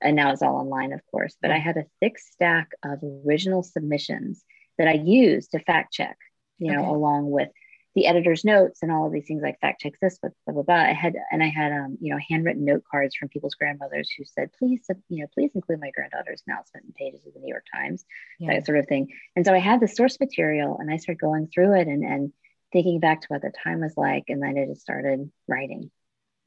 and 0.02 0.16
now 0.16 0.32
it's 0.32 0.42
all 0.42 0.56
online, 0.58 0.94
of 0.94 1.02
course. 1.12 1.36
But 1.42 1.52
I 1.52 1.60
had 1.60 1.78
a 1.78 1.86
thick 2.00 2.18
stack 2.18 2.72
of 2.84 3.00
original 3.26 3.62
submissions 3.64 4.44
that 4.80 4.88
I 4.88 4.94
used 4.94 5.52
to 5.52 5.60
fact 5.60 5.94
check. 5.94 6.18
You 6.60 6.74
know, 6.74 6.80
Okay. 6.82 6.90
along 6.90 7.30
with 7.30 7.50
the 7.94 8.08
editor's 8.08 8.44
notes 8.44 8.82
and 8.84 8.92
all 8.92 9.06
of 9.08 9.12
these 9.14 9.26
things 9.28 9.42
like 9.44 9.60
fact 9.60 9.82
checks 9.82 9.98
this, 10.02 10.18
blah, 10.20 10.30
blah, 10.46 10.54
blah, 10.56 10.64
blah. 10.64 10.76
I 10.76 10.94
had, 10.94 11.16
and 11.32 11.42
I 11.44 11.48
had, 11.50 11.72
um, 11.72 11.98
you 12.02 12.12
know, 12.14 12.20
handwritten 12.30 12.64
note 12.66 12.84
cards 12.92 13.16
from 13.16 13.30
people's 13.30 13.56
grandmothers 13.56 14.10
who 14.16 14.24
said, 14.26 14.50
please, 14.58 14.86
you 15.10 15.22
know, 15.22 15.28
please 15.34 15.52
include 15.56 15.80
my 15.80 15.90
granddaughter's 15.92 16.44
announcement 16.48 16.86
in 16.88 16.94
pages 16.94 17.26
of 17.26 17.34
the 17.34 17.40
New 17.40 17.48
York 17.50 17.66
Times, 17.74 18.06
Yeah. 18.40 18.54
that 18.54 18.66
sort 18.68 18.78
of 18.80 18.88
thing. 18.88 19.08
And 19.36 19.46
so 19.46 19.54
I 19.54 19.58
had 19.60 19.80
the 19.80 19.88
source 19.88 20.20
material 20.20 20.78
and 20.80 20.92
I 20.92 20.98
started 20.98 21.20
going 21.20 21.48
through 21.48 21.74
it 21.80 21.88
and, 21.88 22.04
and 22.04 22.34
thinking 22.74 23.00
back 23.00 23.22
to 23.22 23.28
what 23.30 23.42
the 23.42 23.52
time 23.64 23.82
was 23.82 23.94
like. 23.98 24.26
And 24.30 24.42
then 24.42 24.58
I 24.58 24.66
just 24.66 24.82
started 24.82 25.32
writing 25.48 25.90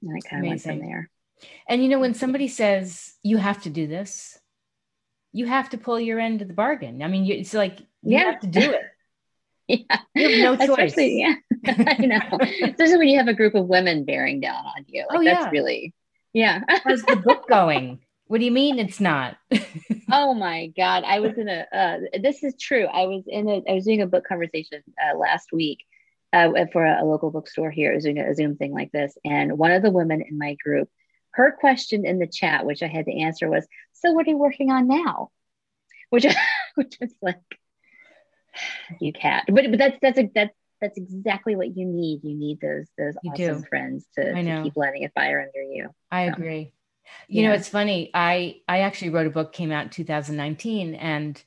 and 0.02 0.16
I 0.16 0.20
kind 0.28 0.44
of 0.44 0.48
went 0.48 0.62
from 0.62 0.80
there. 0.80 1.10
And 1.68 1.82
you 1.82 1.88
know, 1.88 1.98
when 2.00 2.14
somebody 2.14 2.48
says 2.48 3.14
you 3.22 3.36
have 3.38 3.62
to 3.62 3.70
do 3.70 3.86
this, 3.86 4.38
you 5.32 5.46
have 5.46 5.70
to 5.70 5.78
pull 5.78 5.98
your 6.00 6.18
end 6.18 6.42
of 6.42 6.48
the 6.48 6.54
bargain. 6.54 7.02
I 7.02 7.08
mean, 7.08 7.24
you, 7.24 7.34
it's 7.34 7.54
like 7.54 7.78
you 7.80 7.86
Yeah. 8.18 8.24
have 8.32 8.40
to 8.40 8.46
do 8.46 8.72
it. 8.72 8.82
Yeah. 9.68 10.00
You 10.16 10.28
have 10.28 10.58
no 10.58 10.66
choice. 10.66 10.78
Especially, 10.90 11.20
yeah. 11.20 11.34
I 11.64 12.04
know. 12.04 12.38
Especially 12.40 12.96
when 12.98 13.06
you 13.08 13.18
have 13.18 13.28
a 13.28 13.34
group 13.34 13.54
of 13.54 13.66
women 13.66 14.04
bearing 14.04 14.40
down 14.40 14.64
on 14.66 14.84
you. 14.88 15.06
Like 15.08 15.18
Oh, 15.20 15.22
that's 15.24 15.44
yeah. 15.44 15.50
really 15.50 15.94
Yeah. 16.32 16.60
How's 16.84 17.02
the 17.04 17.14
book 17.14 17.48
going? 17.48 18.00
What 18.26 18.38
do 18.38 18.44
you 18.44 18.50
mean 18.50 18.80
it's 18.80 18.98
not? 18.98 19.36
oh 20.10 20.34
my 20.34 20.72
God. 20.76 21.04
I 21.04 21.20
was 21.20 21.38
in 21.38 21.48
a, 21.48 21.66
uh, 21.72 21.98
this 22.20 22.42
is 22.42 22.54
true. 22.58 22.86
I 22.86 23.06
was 23.06 23.22
in 23.28 23.48
a, 23.48 23.62
I 23.70 23.74
was 23.74 23.84
doing 23.84 24.02
a 24.02 24.08
book 24.08 24.24
conversation 24.26 24.82
uh, 25.00 25.16
last 25.16 25.50
week 25.52 25.84
uh, 26.32 26.66
for 26.72 26.84
a, 26.84 27.02
a, 27.02 27.04
local 27.04 27.30
bookstore 27.30 27.70
here. 27.70 27.98
Doing 27.98 28.18
a 28.18 28.34
Zoom 28.34 28.56
thing 28.56 28.72
like 28.72 28.92
this. 28.92 29.16
And 29.24 29.58
one 29.58 29.72
of 29.72 29.82
the 29.82 29.90
women 29.90 30.22
in 30.22 30.38
my 30.38 30.56
group, 30.62 30.88
her 31.32 31.52
question 31.52 32.06
in 32.06 32.18
the 32.18 32.26
chat, 32.26 32.64
which 32.64 32.82
I 32.82 32.88
had 32.88 33.06
to 33.06 33.18
answer 33.20 33.48
was, 33.48 33.66
so 33.92 34.12
what 34.12 34.26
are 34.26 34.30
you 34.30 34.38
working 34.38 34.70
on 34.70 34.88
now? 34.88 35.30
Which, 36.10 36.26
which 36.74 36.96
is 37.00 37.14
like, 37.22 37.40
you 39.00 39.12
cat. 39.12 39.44
But, 39.46 39.70
but 39.70 39.78
that's, 39.78 39.98
that's, 40.00 40.18
a, 40.18 40.30
that's, 40.34 40.54
that's 40.80 40.98
exactly 40.98 41.56
what 41.56 41.76
you 41.76 41.86
need. 41.86 42.20
You 42.22 42.34
need 42.34 42.60
those, 42.60 42.86
those 42.96 43.14
you 43.22 43.32
awesome 43.32 43.62
do. 43.62 43.66
friends 43.68 44.06
to, 44.14 44.32
to, 44.32 44.62
keep 44.62 44.76
lighting 44.76 45.04
a 45.04 45.10
fire 45.10 45.40
under 45.40 45.62
you. 45.62 45.90
I 46.10 46.28
so. 46.28 46.32
agree. 46.32 46.72
You 47.28 47.42
yeah. 47.42 47.48
know, 47.48 47.54
it's 47.54 47.68
funny. 47.68 48.10
I 48.14 48.60
I 48.68 48.80
actually 48.80 49.10
wrote 49.10 49.26
a 49.26 49.30
book 49.30 49.52
came 49.52 49.72
out 49.72 49.84
in 49.84 49.90
2019 49.90 50.94
and 50.94 51.42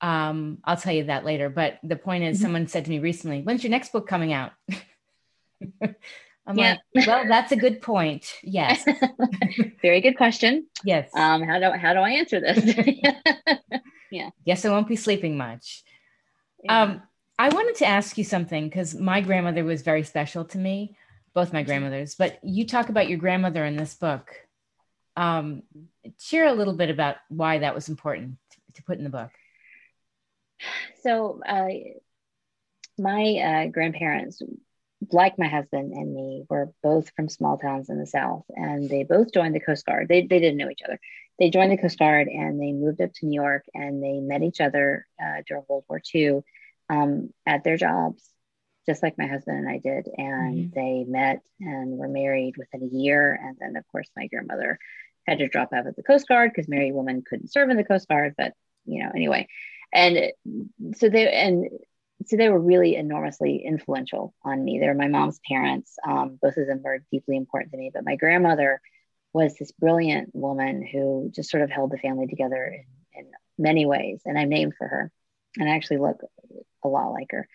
um 0.00 0.58
I'll 0.64 0.76
tell 0.76 0.92
you 0.92 1.04
that 1.04 1.24
later, 1.24 1.48
but 1.48 1.78
the 1.82 1.96
point 1.96 2.24
is 2.24 2.36
mm-hmm. 2.36 2.44
someone 2.44 2.66
said 2.68 2.84
to 2.84 2.90
me 2.90 2.98
recently, 2.98 3.42
"When's 3.42 3.64
your 3.64 3.70
next 3.70 3.92
book 3.92 4.06
coming 4.06 4.32
out?" 4.32 4.52
I'm 5.82 6.56
yeah. 6.56 6.76
like, 6.94 7.06
"Well, 7.06 7.24
that's 7.28 7.52
a 7.52 7.56
good 7.56 7.82
point." 7.82 8.32
Yes. 8.42 8.84
Very 9.82 10.00
good 10.00 10.16
question. 10.16 10.66
Yes. 10.84 11.10
Um 11.14 11.42
how 11.42 11.58
do 11.58 11.72
how 11.72 11.94
do 11.94 12.00
I 12.00 12.10
answer 12.10 12.40
this? 12.40 12.76
yeah. 14.10 14.30
Yes, 14.44 14.64
I 14.64 14.70
won't 14.70 14.88
be 14.88 14.96
sleeping 14.96 15.36
much. 15.36 15.82
Yeah. 16.62 16.82
Um 16.82 17.02
I 17.38 17.48
wanted 17.50 17.76
to 17.76 17.86
ask 17.86 18.16
you 18.18 18.24
something 18.24 18.70
cuz 18.70 18.94
my 18.94 19.20
grandmother 19.20 19.64
was 19.64 19.82
very 19.82 20.04
special 20.04 20.44
to 20.46 20.58
me, 20.58 20.96
both 21.34 21.52
my 21.52 21.60
mm-hmm. 21.60 21.66
grandmothers, 21.66 22.14
but 22.14 22.38
you 22.42 22.66
talk 22.66 22.88
about 22.88 23.08
your 23.08 23.18
grandmother 23.18 23.64
in 23.64 23.76
this 23.76 23.94
book. 23.94 24.34
Um, 25.16 25.64
share 26.20 26.46
a 26.46 26.52
little 26.52 26.74
bit 26.74 26.90
about 26.90 27.16
why 27.28 27.58
that 27.58 27.74
was 27.74 27.88
important 27.88 28.38
to, 28.50 28.58
to 28.74 28.82
put 28.84 28.98
in 28.98 29.04
the 29.04 29.10
book. 29.10 29.32
So, 31.02 31.40
uh, 31.46 31.68
my 32.98 33.66
uh, 33.66 33.70
grandparents, 33.70 34.42
like 35.12 35.38
my 35.38 35.48
husband 35.48 35.92
and 35.92 36.14
me, 36.14 36.44
were 36.48 36.72
both 36.82 37.10
from 37.14 37.28
small 37.28 37.58
towns 37.58 37.88
in 37.90 37.98
the 37.98 38.06
South, 38.06 38.44
and 38.48 38.88
they 38.88 39.04
both 39.04 39.32
joined 39.32 39.54
the 39.54 39.60
Coast 39.60 39.86
Guard. 39.86 40.08
They, 40.08 40.22
they 40.22 40.40
didn't 40.40 40.58
know 40.58 40.70
each 40.70 40.82
other. 40.84 40.98
They 41.38 41.50
joined 41.50 41.70
the 41.70 41.78
Coast 41.78 41.98
Guard 41.98 42.26
and 42.26 42.60
they 42.60 42.72
moved 42.72 43.00
up 43.00 43.12
to 43.14 43.26
New 43.26 43.40
York 43.40 43.64
and 43.72 44.02
they 44.02 44.18
met 44.18 44.42
each 44.42 44.60
other 44.60 45.06
uh, 45.22 45.42
during 45.46 45.62
World 45.68 45.84
War 45.88 46.02
II 46.12 46.40
um, 46.90 47.32
at 47.46 47.62
their 47.62 47.76
jobs 47.76 48.28
just 48.88 49.02
like 49.02 49.18
my 49.18 49.26
husband 49.26 49.58
and 49.58 49.68
I 49.68 49.78
did. 49.78 50.08
And 50.16 50.72
mm-hmm. 50.72 50.74
they 50.74 51.04
met 51.06 51.42
and 51.60 51.98
were 51.98 52.08
married 52.08 52.56
within 52.56 52.82
a 52.82 52.96
year. 52.96 53.38
And 53.40 53.56
then, 53.60 53.76
of 53.76 53.86
course, 53.92 54.08
my 54.16 54.26
grandmother 54.28 54.78
had 55.26 55.38
to 55.38 55.48
drop 55.48 55.74
out 55.74 55.86
of 55.86 55.94
the 55.94 56.02
Coast 56.02 56.26
Guard 56.26 56.52
because 56.52 56.68
married 56.68 56.94
women 56.94 57.22
couldn't 57.28 57.52
serve 57.52 57.68
in 57.68 57.76
the 57.76 57.84
Coast 57.84 58.08
Guard. 58.08 58.34
But 58.38 58.54
you 58.86 59.04
know, 59.04 59.10
anyway, 59.14 59.46
and 59.92 60.32
so 60.96 61.08
they 61.08 61.32
and 61.32 61.68
so 62.26 62.36
they 62.36 62.48
were 62.48 62.58
really 62.58 62.96
enormously 62.96 63.62
influential 63.64 64.34
on 64.44 64.64
me. 64.64 64.78
They 64.78 64.88
were 64.88 64.94
my 64.94 65.08
mom's 65.08 65.40
parents. 65.46 65.96
Um, 66.06 66.38
both 66.40 66.56
of 66.56 66.66
them 66.66 66.82
were 66.82 67.04
deeply 67.12 67.36
important 67.36 67.72
to 67.72 67.78
me. 67.78 67.90
But 67.94 68.04
my 68.04 68.16
grandmother 68.16 68.80
was 69.32 69.54
this 69.54 69.72
brilliant 69.72 70.34
woman 70.34 70.84
who 70.84 71.30
just 71.34 71.50
sort 71.50 71.62
of 71.62 71.70
held 71.70 71.92
the 71.92 71.98
family 71.98 72.26
together 72.26 72.84
in, 73.14 73.20
in 73.20 73.30
many 73.56 73.86
ways. 73.86 74.20
And 74.24 74.38
I'm 74.38 74.48
named 74.48 74.74
for 74.76 74.88
her, 74.88 75.12
and 75.56 75.68
I 75.68 75.76
actually 75.76 75.98
look 75.98 76.20
a 76.82 76.88
lot 76.88 77.12
like 77.12 77.28
her. 77.30 77.48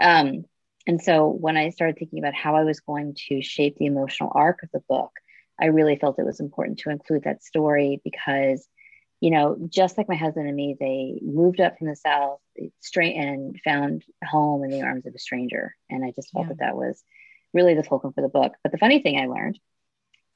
Um, 0.00 0.44
and 0.86 1.00
so 1.00 1.28
when 1.28 1.56
I 1.56 1.70
started 1.70 1.96
thinking 1.98 2.18
about 2.18 2.34
how 2.34 2.56
I 2.56 2.64
was 2.64 2.80
going 2.80 3.14
to 3.28 3.40
shape 3.40 3.76
the 3.76 3.86
emotional 3.86 4.32
arc 4.34 4.62
of 4.62 4.70
the 4.72 4.82
book, 4.88 5.12
I 5.60 5.66
really 5.66 5.96
felt 5.96 6.18
it 6.18 6.26
was 6.26 6.40
important 6.40 6.80
to 6.80 6.90
include 6.90 7.24
that 7.24 7.44
story 7.44 8.00
because, 8.02 8.66
you 9.22 9.30
know, 9.30 9.56
just 9.68 9.96
like 9.96 10.08
my 10.08 10.16
husband 10.16 10.48
and 10.48 10.56
me, 10.56 10.76
they 10.78 11.20
moved 11.22 11.60
up 11.60 11.78
from 11.78 11.86
the 11.86 11.94
South 11.94 12.40
straight 12.80 13.14
and 13.14 13.56
found 13.62 14.04
home 14.24 14.64
in 14.64 14.70
the 14.70 14.82
arms 14.82 15.06
of 15.06 15.14
a 15.14 15.18
stranger. 15.20 15.76
And 15.88 16.04
I 16.04 16.10
just 16.10 16.32
felt 16.32 16.46
yeah. 16.46 16.48
that 16.48 16.58
that 16.58 16.76
was 16.76 17.04
really 17.54 17.74
the 17.74 17.84
fulcrum 17.84 18.12
for 18.14 18.20
the 18.20 18.28
book. 18.28 18.54
But 18.64 18.72
the 18.72 18.78
funny 18.78 19.00
thing 19.00 19.20
I 19.20 19.26
learned 19.26 19.60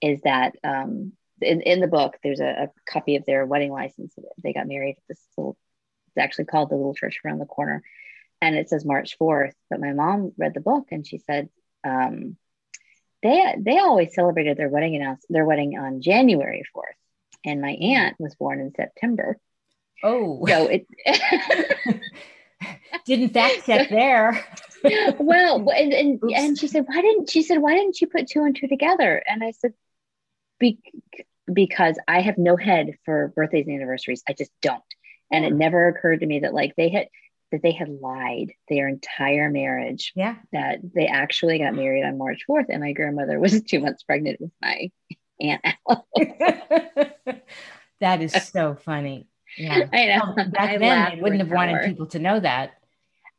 is 0.00 0.20
that 0.20 0.54
um, 0.62 1.14
in, 1.40 1.62
in 1.62 1.80
the 1.80 1.88
book, 1.88 2.16
there's 2.22 2.38
a, 2.38 2.46
a, 2.46 2.70
copy 2.88 3.16
of 3.16 3.26
their 3.26 3.44
wedding 3.44 3.72
license. 3.72 4.14
They 4.40 4.52
got 4.52 4.68
married 4.68 4.98
at 4.98 5.02
this 5.08 5.20
little, 5.36 5.56
it's 6.06 6.22
actually 6.22 6.44
called 6.44 6.70
the 6.70 6.76
little 6.76 6.94
church 6.94 7.18
around 7.24 7.40
the 7.40 7.46
corner. 7.46 7.82
And 8.40 8.54
it 8.54 8.68
says 8.68 8.84
March 8.84 9.16
4th. 9.20 9.54
But 9.68 9.80
my 9.80 9.94
mom 9.94 10.30
read 10.38 10.54
the 10.54 10.60
book 10.60 10.84
and 10.92 11.04
she 11.04 11.18
said, 11.18 11.48
um, 11.82 12.36
they 13.20 13.56
they 13.58 13.78
always 13.78 14.14
celebrated 14.14 14.56
their 14.56 14.68
wedding 14.68 14.94
announce 14.94 15.24
their 15.28 15.44
wedding 15.44 15.76
on 15.76 16.02
January 16.02 16.62
4th. 16.72 16.94
And 17.46 17.60
my 17.60 17.70
aunt 17.70 18.16
was 18.18 18.34
born 18.34 18.60
in 18.60 18.74
September. 18.74 19.38
Oh. 20.02 20.44
So 20.46 20.66
it 20.66 20.86
didn't 23.06 23.30
fact 23.30 23.64
check 23.64 23.88
there. 23.88 24.44
well, 25.18 25.70
and, 25.70 25.92
and, 25.92 26.20
and 26.34 26.58
she 26.58 26.68
said, 26.68 26.84
why 26.86 27.00
didn't 27.00 27.30
she 27.30 27.42
said, 27.42 27.58
why 27.58 27.74
didn't 27.74 28.00
you 28.00 28.08
put 28.08 28.26
two 28.26 28.42
and 28.42 28.54
two 28.54 28.68
together? 28.68 29.22
And 29.26 29.42
I 29.42 29.52
said, 29.52 29.72
Be- 30.58 30.80
because 31.50 31.98
I 32.08 32.20
have 32.20 32.36
no 32.36 32.56
head 32.56 32.98
for 33.04 33.32
birthdays 33.34 33.66
and 33.66 33.76
anniversaries. 33.76 34.22
I 34.28 34.32
just 34.32 34.50
don't. 34.60 34.82
And 35.30 35.44
it 35.44 35.52
oh. 35.52 35.56
never 35.56 35.88
occurred 35.88 36.20
to 36.20 36.26
me 36.26 36.40
that 36.40 36.52
like 36.52 36.74
they 36.76 36.88
had 36.90 37.08
that 37.52 37.62
they 37.62 37.72
had 37.72 37.88
lied 37.88 38.52
their 38.68 38.88
entire 38.88 39.50
marriage. 39.50 40.12
Yeah. 40.16 40.34
That 40.52 40.80
they 40.82 41.06
actually 41.06 41.60
got 41.60 41.74
married 41.74 42.04
on 42.04 42.18
March 42.18 42.42
4th 42.50 42.66
and 42.68 42.82
my 42.82 42.92
grandmother 42.92 43.38
was 43.38 43.62
two 43.68 43.80
months 43.80 44.02
pregnant 44.02 44.40
with 44.40 44.50
my 44.60 44.90
Aunt 45.40 45.62
that 48.00 48.22
is 48.22 48.32
so 48.32 48.74
funny. 48.74 49.26
Yeah. 49.56 49.88
I 49.92 50.06
know. 50.06 50.34
Well, 50.36 50.50
back 50.50 50.70
I 50.70 50.78
then, 50.78 51.16
they 51.16 51.22
wouldn't 51.22 51.40
have 51.40 51.50
wanted 51.50 51.84
people 51.84 52.06
to 52.08 52.18
know 52.18 52.40
that. 52.40 52.72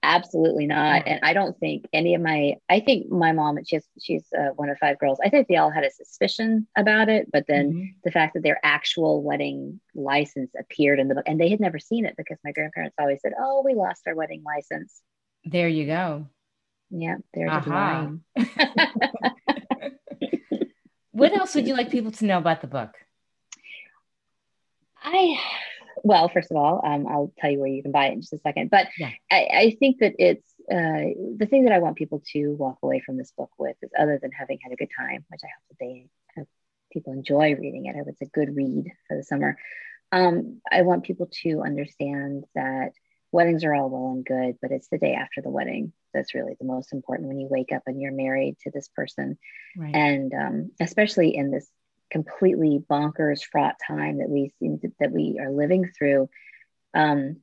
Absolutely 0.04 0.68
not. 0.68 1.08
And 1.08 1.20
I 1.24 1.34
don't 1.34 1.58
think 1.60 1.86
any 1.92 2.14
of 2.16 2.22
my, 2.22 2.54
I 2.70 2.80
think 2.80 3.10
my 3.12 3.32
mom, 3.32 3.58
she's, 3.66 3.84
she's 4.00 4.24
uh, 4.38 4.50
one 4.56 4.70
of 4.70 4.78
five 4.78 5.00
girls. 5.00 5.20
I 5.24 5.30
think 5.30 5.48
they 5.48 5.58
all 5.58 5.72
had 5.72 5.84
a 5.84 5.92
suspicion 5.92 6.68
about 6.78 7.10
it. 7.10 7.30
But 7.32 7.46
then 7.48 7.70
mm-hmm. 7.70 7.86
the 8.04 8.12
fact 8.12 8.36
that 8.36 8.44
their 8.44 8.60
actual 8.64 9.24
wedding 9.24 9.82
license 9.96 10.52
appeared 10.58 11.00
in 11.00 11.08
the 11.08 11.16
book 11.16 11.26
and 11.28 11.40
they 11.40 11.50
had 11.50 11.60
never 11.60 11.80
seen 11.80 12.06
it 12.06 12.16
because 12.16 12.38
my 12.44 12.52
grandparents 12.52 12.96
always 13.00 13.20
said, 13.22 13.34
oh, 13.40 13.64
we 13.66 13.74
lost 13.74 14.04
our 14.08 14.16
wedding 14.16 14.44
license. 14.46 15.02
There 15.44 15.68
you 15.68 15.88
go. 15.88 16.28
Yeah, 16.90 17.18
there's 17.34 17.52
uh-huh. 17.52 18.10
a 18.38 18.42
what 21.12 21.34
else 21.34 21.54
would 21.56 21.68
you 21.68 21.74
like 21.74 21.92
people 21.92 22.12
to 22.12 22.26
know 22.26 22.38
about 22.38 22.62
the 22.62 22.68
book? 22.68 22.92
I 25.08 25.40
well, 26.04 26.30
first 26.30 26.52
of 26.52 26.58
all, 26.58 26.82
um, 26.86 27.08
I'll 27.08 27.34
tell 27.40 27.50
you 27.50 27.60
where 27.60 27.68
you 27.68 27.82
can 27.82 27.92
buy 27.92 28.08
it 28.08 28.14
in 28.14 28.22
just 28.22 28.34
a 28.34 28.38
second. 28.40 28.70
But 28.70 28.88
yeah. 28.98 29.12
I, 29.32 29.48
I, 29.52 29.78
think 29.80 30.00
that 30.00 30.14
it's 30.20 30.48
uh, 30.72 31.14
the 31.38 31.48
thing 31.50 31.66
that 31.66 31.74
I 31.74 31.80
want 31.80 31.96
people 31.96 32.22
to 32.34 32.54
walk 32.54 32.78
away 32.84 33.02
from 33.06 33.18
this 33.18 33.32
book 33.38 33.50
with 33.58 33.76
is 33.82 33.90
other 33.98 34.20
than 34.22 34.32
having 34.32 34.60
had 34.62 34.72
a 34.72 34.76
good 34.76 34.90
time, 34.98 35.26
which 35.30 35.42
I 35.44 35.48
hope 35.48 35.64
that 35.70 35.78
they 35.80 36.08
have, 36.36 36.46
people 36.92 37.14
enjoy 37.14 37.56
reading 37.56 37.86
it. 37.86 37.96
I 37.96 37.98
hope 37.98 38.08
it's 38.10 38.22
a 38.22 38.26
good 38.26 38.56
read 38.56 38.92
for 39.08 39.18
the 39.18 39.24
summer. 39.24 39.58
Um, 40.12 40.62
I 40.72 40.84
want 40.84 41.04
people 41.04 41.30
to 41.44 41.62
understand 41.62 42.46
that 42.56 42.92
weddings 43.32 43.64
are 43.64 43.74
all 43.74 43.90
well 43.90 44.14
and 44.14 44.26
good, 44.26 44.58
but 44.62 44.72
it's 44.72 44.88
the 44.90 44.98
day 44.98 45.14
after 45.14 45.42
the 45.42 45.50
wedding 45.50 45.94
that's 46.14 46.34
really 46.34 46.56
the 46.60 46.66
most 46.66 46.94
important 46.94 47.28
when 47.28 47.40
you 47.40 47.48
wake 47.48 47.72
up 47.74 47.84
and 47.86 48.02
you're 48.02 48.14
married 48.14 48.58
to 48.62 48.72
this 48.72 48.90
person. 48.96 49.38
Right. 49.76 49.94
And 49.94 50.34
um, 50.34 50.72
especially 50.80 51.36
in 51.36 51.52
this 51.52 51.70
completely 52.10 52.84
bonkers 52.90 53.42
fraught 53.44 53.76
time 53.86 54.20
that 54.20 54.30
we 54.30 54.52
seem 54.60 54.80
to, 54.80 54.92
that 55.00 55.12
we 55.12 55.40
are 55.40 55.52
living 55.52 55.90
through. 55.98 56.30
Um, 56.94 57.38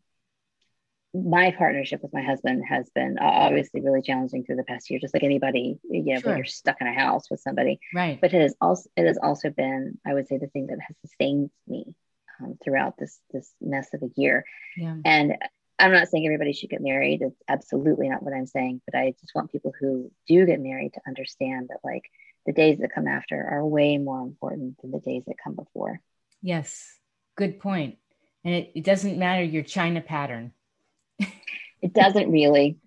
my 1.14 1.52
partnership 1.52 2.02
with 2.02 2.12
my 2.12 2.22
husband 2.22 2.64
has 2.68 2.90
been 2.90 3.18
obviously 3.20 3.80
really 3.80 4.02
challenging 4.02 4.44
through 4.44 4.56
the 4.56 4.64
past 4.64 4.90
year 4.90 4.98
just 4.98 5.14
like 5.14 5.22
anybody 5.22 5.78
you 5.88 6.02
know 6.12 6.20
sure. 6.20 6.30
when 6.30 6.38
you're 6.38 6.44
stuck 6.44 6.80
in 6.80 6.88
a 6.88 6.92
house 6.92 7.30
with 7.30 7.40
somebody. 7.40 7.78
Right. 7.94 8.20
But 8.20 8.34
it 8.34 8.42
has 8.42 8.56
also 8.60 8.90
it 8.96 9.06
has 9.06 9.18
also 9.22 9.50
been 9.50 9.98
i 10.04 10.12
would 10.12 10.26
say 10.26 10.38
the 10.38 10.48
thing 10.48 10.66
that 10.66 10.78
has 10.80 10.96
sustained 11.02 11.50
me 11.68 11.94
um, 12.40 12.58
throughout 12.62 12.96
this 12.98 13.20
this 13.32 13.52
mess 13.60 13.94
of 13.94 14.02
a 14.02 14.10
year. 14.16 14.44
Yeah. 14.76 14.96
and 15.04 15.36
i'm 15.78 15.92
not 15.92 16.08
saying 16.08 16.26
everybody 16.26 16.52
should 16.52 16.70
get 16.70 16.80
married. 16.80 17.22
It's 17.22 17.42
absolutely 17.48 18.08
not 18.08 18.22
what 18.22 18.34
i'm 18.34 18.46
saying 18.46 18.80
but 18.84 18.98
i 18.98 19.14
just 19.20 19.34
want 19.36 19.52
people 19.52 19.72
who 19.78 20.10
do 20.26 20.44
get 20.46 20.60
married 20.60 20.94
to 20.94 21.00
understand 21.06 21.68
that 21.68 21.78
like 21.84 22.10
the 22.46 22.52
days 22.52 22.78
that 22.78 22.94
come 22.94 23.06
after 23.06 23.36
are 23.36 23.66
way 23.66 23.98
more 23.98 24.20
important 24.20 24.80
than 24.80 24.90
the 24.90 25.00
days 25.00 25.24
that 25.26 25.36
come 25.42 25.54
before. 25.54 26.00
Yes, 26.42 26.98
good 27.36 27.58
point. 27.60 27.96
And 28.44 28.54
it, 28.54 28.72
it 28.74 28.84
doesn't 28.84 29.18
matter 29.18 29.42
your 29.42 29.62
China 29.62 30.00
pattern. 30.00 30.52
it 31.18 31.92
doesn't 31.92 32.30
really. 32.30 32.78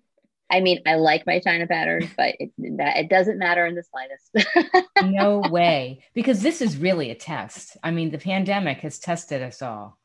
I 0.50 0.60
mean, 0.60 0.80
I 0.86 0.94
like 0.94 1.26
my 1.26 1.40
China 1.40 1.66
pattern, 1.66 2.08
but 2.16 2.36
it, 2.38 2.52
it 2.58 3.10
doesn't 3.10 3.38
matter 3.38 3.66
in 3.66 3.74
the 3.74 3.82
slightest. 3.82 4.86
no 5.02 5.42
way. 5.50 6.04
Because 6.14 6.40
this 6.40 6.62
is 6.62 6.76
really 6.76 7.10
a 7.10 7.14
test. 7.14 7.76
I 7.82 7.90
mean, 7.90 8.10
the 8.10 8.18
pandemic 8.18 8.78
has 8.78 8.98
tested 8.98 9.42
us 9.42 9.60
all. 9.60 9.98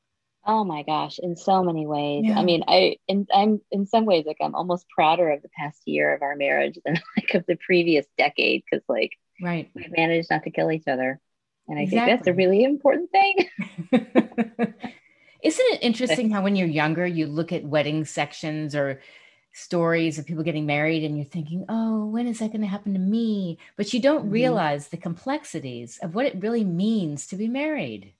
Oh 0.45 0.65
my 0.65 0.83
gosh, 0.83 1.19
in 1.19 1.37
so 1.37 1.63
many 1.63 1.87
ways. 1.87 2.25
Yeah. 2.25 2.37
I 2.37 2.43
mean, 2.43 2.63
I 2.67 2.97
in 3.07 3.27
I'm 3.33 3.61
in 3.71 3.85
some 3.85 4.05
ways 4.05 4.25
like 4.25 4.37
I'm 4.41 4.55
almost 4.55 4.89
prouder 4.89 5.29
of 5.29 5.41
the 5.41 5.49
past 5.57 5.81
year 5.85 6.13
of 6.13 6.21
our 6.21 6.35
marriage 6.35 6.77
than 6.83 6.95
like 7.17 7.33
of 7.33 7.45
the 7.47 7.55
previous 7.55 8.05
decade 8.17 8.63
because 8.69 8.83
like 8.89 9.11
Right. 9.41 9.69
We've 9.73 9.91
managed 9.95 10.29
not 10.29 10.43
to 10.43 10.51
kill 10.51 10.71
each 10.71 10.87
other. 10.87 11.19
And 11.67 11.79
I 11.79 11.83
exactly. 11.83 12.11
think 12.11 12.19
that's 12.19 12.27
a 12.27 12.33
really 12.33 12.63
important 12.63 13.11
thing. 13.11 13.49
Isn't 15.43 15.73
it 15.73 15.83
interesting 15.83 16.31
how 16.31 16.41
when 16.41 16.55
you're 16.55 16.67
younger, 16.67 17.05
you 17.05 17.27
look 17.27 17.51
at 17.51 17.63
wedding 17.63 18.05
sections 18.05 18.75
or 18.75 19.01
stories 19.53 20.17
of 20.17 20.25
people 20.25 20.43
getting 20.43 20.65
married 20.65 21.03
and 21.03 21.15
you're 21.15 21.25
thinking, 21.25 21.65
oh, 21.69 22.05
when 22.05 22.27
is 22.27 22.39
that 22.39 22.51
going 22.51 22.61
to 22.61 22.67
happen 22.67 22.93
to 22.93 22.99
me? 22.99 23.59
But 23.77 23.93
you 23.93 24.01
don't 24.01 24.23
mm-hmm. 24.23 24.31
realize 24.33 24.87
the 24.87 24.97
complexities 24.97 25.99
of 26.01 26.15
what 26.15 26.25
it 26.25 26.41
really 26.41 26.63
means 26.63 27.27
to 27.27 27.35
be 27.35 27.47
married. 27.47 28.13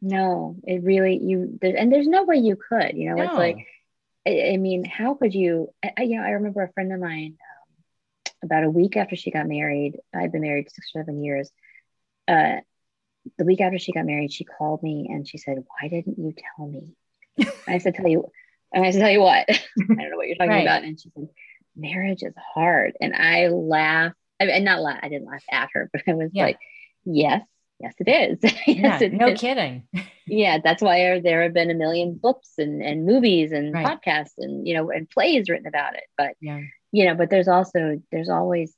No, 0.00 0.56
it 0.62 0.82
really, 0.84 1.18
you, 1.18 1.58
there, 1.60 1.76
and 1.76 1.92
there's 1.92 2.06
no 2.06 2.24
way 2.24 2.36
you 2.36 2.56
could, 2.56 2.96
you 2.96 3.10
know, 3.10 3.16
no. 3.16 3.24
it's 3.24 3.34
like, 3.34 3.66
I, 4.26 4.52
I, 4.52 4.56
mean, 4.56 4.84
how 4.84 5.14
could 5.14 5.34
you, 5.34 5.74
I, 5.82 6.02
you 6.02 6.16
know, 6.16 6.22
I 6.22 6.30
remember 6.30 6.62
a 6.62 6.72
friend 6.72 6.92
of 6.92 7.00
mine 7.00 7.36
about 8.42 8.64
a 8.64 8.70
week 8.70 8.96
after 8.96 9.16
she 9.16 9.30
got 9.30 9.46
married, 9.46 9.98
I've 10.14 10.32
been 10.32 10.42
married 10.42 10.70
six 10.70 10.90
or 10.94 11.00
seven 11.00 11.22
years. 11.22 11.50
Uh, 12.26 12.56
the 13.36 13.44
week 13.44 13.60
after 13.60 13.78
she 13.78 13.92
got 13.92 14.06
married, 14.06 14.32
she 14.32 14.44
called 14.44 14.82
me 14.82 15.08
and 15.10 15.26
she 15.26 15.38
said, 15.38 15.58
why 15.58 15.88
didn't 15.88 16.18
you 16.18 16.34
tell 16.56 16.66
me? 16.66 16.94
I 17.66 17.78
said, 17.78 17.94
tell 17.94 18.08
you, 18.08 18.30
and 18.72 18.84
I 18.84 18.90
said, 18.90 19.00
tell 19.00 19.10
you 19.10 19.20
what, 19.20 19.46
I 19.48 19.64
don't 19.78 20.10
know 20.10 20.16
what 20.16 20.28
you're 20.28 20.36
talking 20.36 20.50
right. 20.50 20.62
about. 20.62 20.84
And 20.84 20.98
she 20.98 21.10
said, 21.10 21.28
marriage 21.76 22.22
is 22.22 22.34
hard. 22.54 22.94
And 23.00 23.14
I 23.14 23.48
laughed. 23.48 24.16
I 24.40 24.46
mean, 24.46 24.64
not 24.64 24.80
laugh. 24.80 25.00
I 25.02 25.08
didn't 25.08 25.28
laugh 25.28 25.44
at 25.50 25.70
her, 25.72 25.90
but 25.92 26.02
I 26.06 26.14
was 26.14 26.30
yeah. 26.32 26.44
like, 26.44 26.58
yes, 27.04 27.42
yes, 27.80 27.94
it 27.98 28.08
is. 28.08 28.52
yes, 28.66 29.00
yeah, 29.00 29.06
it 29.06 29.12
no 29.12 29.28
is. 29.28 29.40
kidding. 29.40 29.84
yeah, 30.26 30.58
that's 30.62 30.82
why 30.82 31.20
there 31.20 31.42
have 31.42 31.54
been 31.54 31.70
a 31.70 31.74
million 31.74 32.14
books 32.14 32.52
and, 32.58 32.82
and 32.82 33.06
movies 33.06 33.52
and 33.52 33.72
right. 33.74 33.86
podcasts 33.86 34.34
and 34.38 34.66
you 34.66 34.74
know 34.74 34.90
and 34.90 35.08
plays 35.08 35.48
written 35.48 35.66
about 35.66 35.94
it. 35.94 36.04
But 36.16 36.34
yeah. 36.40 36.60
You 36.92 37.06
know, 37.06 37.14
but 37.14 37.30
there's 37.30 37.48
also 37.48 38.00
there's 38.10 38.28
always 38.28 38.74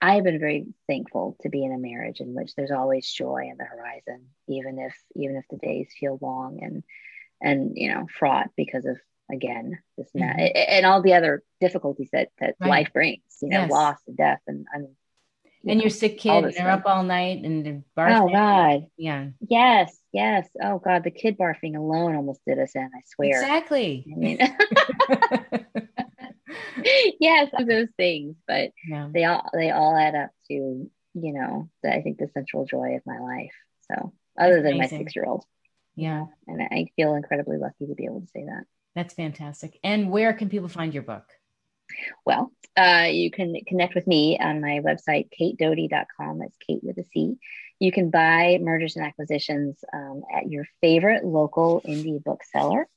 I've 0.00 0.24
been 0.24 0.38
very 0.38 0.66
thankful 0.86 1.36
to 1.42 1.48
be 1.48 1.64
in 1.64 1.72
a 1.72 1.78
marriage 1.78 2.20
in 2.20 2.34
which 2.34 2.54
there's 2.54 2.70
always 2.70 3.10
joy 3.10 3.48
in 3.50 3.56
the 3.56 3.64
horizon, 3.64 4.28
even 4.48 4.78
if 4.78 4.94
even 5.16 5.36
if 5.36 5.44
the 5.50 5.56
days 5.56 5.88
feel 5.98 6.18
long 6.20 6.60
and 6.62 6.82
and 7.40 7.72
you 7.76 7.92
know 7.92 8.06
fraught 8.18 8.50
because 8.56 8.84
of 8.84 8.98
again 9.30 9.78
this 9.96 10.08
mm-hmm. 10.16 10.56
and, 10.56 10.86
all 10.86 11.02
the 11.02 11.14
other 11.14 11.42
difficulties 11.60 12.08
that 12.12 12.28
that 12.38 12.54
right. 12.60 12.68
life 12.68 12.92
brings 12.92 13.20
you 13.42 13.48
know 13.48 13.62
yes. 13.62 13.70
loss 13.70 13.98
and 14.06 14.16
death 14.16 14.40
and, 14.46 14.66
and 14.72 14.88
you 15.62 15.72
and 15.72 15.78
know, 15.78 15.82
your 15.82 15.90
sick 15.90 16.18
kid 16.18 16.44
and 16.44 16.54
they're 16.54 16.70
up 16.70 16.84
all 16.86 17.02
night 17.02 17.44
and 17.44 17.82
barfing. 17.96 18.20
Oh 18.20 18.28
God. 18.28 18.86
Yeah. 18.96 19.26
Yes. 19.40 19.98
Yes. 20.12 20.48
Oh 20.62 20.78
God. 20.78 21.02
The 21.02 21.10
kid 21.10 21.36
barfing 21.36 21.76
alone 21.76 22.14
almost 22.14 22.40
did 22.46 22.58
us 22.58 22.76
in, 22.76 22.84
I 22.94 23.00
swear. 23.06 23.40
Exactly. 23.40 24.06
I 24.10 24.16
mean, 24.16 24.38
yes, 27.20 27.50
those 27.66 27.88
things, 27.96 28.36
but 28.46 28.72
yeah. 28.86 29.08
they 29.12 29.24
all 29.24 29.48
they 29.52 29.70
all 29.70 29.96
add 29.96 30.14
up 30.14 30.30
to, 30.48 30.54
you 30.54 30.90
know, 31.14 31.68
the, 31.82 31.94
I 31.94 32.02
think 32.02 32.18
the 32.18 32.28
central 32.34 32.64
joy 32.64 32.96
of 32.96 33.02
my 33.06 33.18
life. 33.18 33.54
So 33.90 34.12
other 34.38 34.56
That's 34.56 34.64
than 34.64 34.74
amazing. 34.74 34.98
my 34.98 35.04
six 35.04 35.16
year 35.16 35.26
old. 35.26 35.44
Yeah. 35.96 36.26
And 36.46 36.62
I 36.62 36.86
feel 36.96 37.14
incredibly 37.14 37.56
lucky 37.56 37.86
to 37.86 37.94
be 37.94 38.04
able 38.04 38.20
to 38.20 38.28
say 38.28 38.44
that. 38.44 38.64
That's 38.94 39.14
fantastic. 39.14 39.78
And 39.82 40.10
where 40.10 40.32
can 40.32 40.48
people 40.48 40.68
find 40.68 40.94
your 40.94 41.02
book? 41.02 41.24
Well, 42.24 42.52
uh, 42.76 43.08
you 43.10 43.30
can 43.30 43.56
connect 43.66 43.94
with 43.94 44.06
me 44.06 44.38
on 44.38 44.60
my 44.60 44.80
website, 44.80 45.30
catedoty.com. 45.36 46.38
That's 46.38 46.56
Cate 46.58 46.80
with 46.82 46.98
a 46.98 47.04
C. 47.04 47.36
You 47.80 47.92
can 47.92 48.10
buy 48.10 48.58
Mergers 48.60 48.96
and 48.96 49.04
Acquisitions 49.04 49.82
um, 49.92 50.22
at 50.32 50.50
your 50.50 50.64
favorite 50.80 51.24
local 51.24 51.80
indie 51.84 52.22
bookseller. 52.22 52.88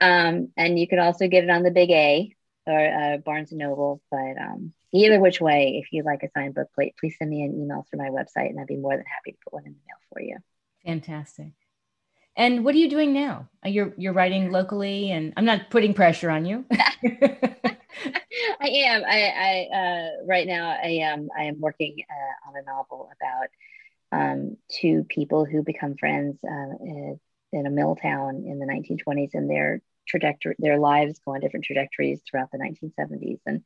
Um, 0.00 0.50
and 0.56 0.78
you 0.78 0.86
can 0.86 0.98
also 0.98 1.28
get 1.28 1.44
it 1.44 1.50
on 1.50 1.62
the 1.62 1.70
Big 1.70 1.90
A 1.90 2.34
or 2.66 2.78
uh, 2.78 3.16
Barnes 3.18 3.52
and 3.52 3.58
Noble. 3.58 4.00
But 4.10 4.38
um, 4.40 4.72
either 4.92 5.20
which 5.20 5.40
way, 5.40 5.80
if 5.82 5.92
you'd 5.92 6.06
like 6.06 6.22
a 6.22 6.30
signed 6.30 6.54
book 6.54 6.68
plate, 6.74 6.94
please 6.98 7.16
send 7.18 7.30
me 7.30 7.42
an 7.42 7.54
email 7.54 7.86
through 7.88 7.98
my 7.98 8.10
website 8.10 8.50
and 8.50 8.60
I'd 8.60 8.66
be 8.66 8.76
more 8.76 8.96
than 8.96 9.06
happy 9.06 9.32
to 9.32 9.38
put 9.44 9.52
one 9.52 9.66
in 9.66 9.72
the 9.72 9.78
mail 9.86 9.98
for 10.12 10.20
you. 10.20 10.36
Fantastic. 10.84 11.52
And 12.36 12.64
what 12.64 12.74
are 12.74 12.78
you 12.78 12.90
doing 12.90 13.14
now? 13.14 13.48
Uh, 13.64 13.70
you're 13.70 13.94
you're 13.96 14.12
writing 14.12 14.50
locally, 14.50 15.10
and 15.10 15.32
I'm 15.38 15.46
not 15.46 15.70
putting 15.70 15.94
pressure 15.94 16.30
on 16.30 16.44
you. 16.44 16.66
I 18.60 18.68
am. 18.68 19.04
I, 19.04 19.68
I 19.72 19.76
uh, 19.76 20.08
right 20.26 20.46
now 20.46 20.68
I 20.70 21.00
am. 21.02 21.28
I 21.36 21.44
am 21.44 21.60
working 21.60 21.96
uh, 22.10 22.48
on 22.50 22.56
a 22.56 22.62
novel 22.62 23.08
about 23.16 23.48
um, 24.12 24.56
two 24.70 25.04
people 25.08 25.46
who 25.46 25.62
become 25.62 25.96
friends 25.96 26.38
uh, 26.44 27.18
in, 27.52 27.66
a 27.66 27.70
mill 27.70 27.96
town 27.96 28.44
in 28.46 28.58
the 28.58 28.66
1920s, 28.66 29.30
and 29.32 29.48
their 29.48 29.80
trajectory, 30.06 30.56
their 30.58 30.78
lives 30.78 31.20
go 31.24 31.34
on 31.34 31.40
different 31.40 31.64
trajectories 31.64 32.20
throughout 32.28 32.50
the 32.52 32.58
1970s, 32.58 33.40
and 33.46 33.62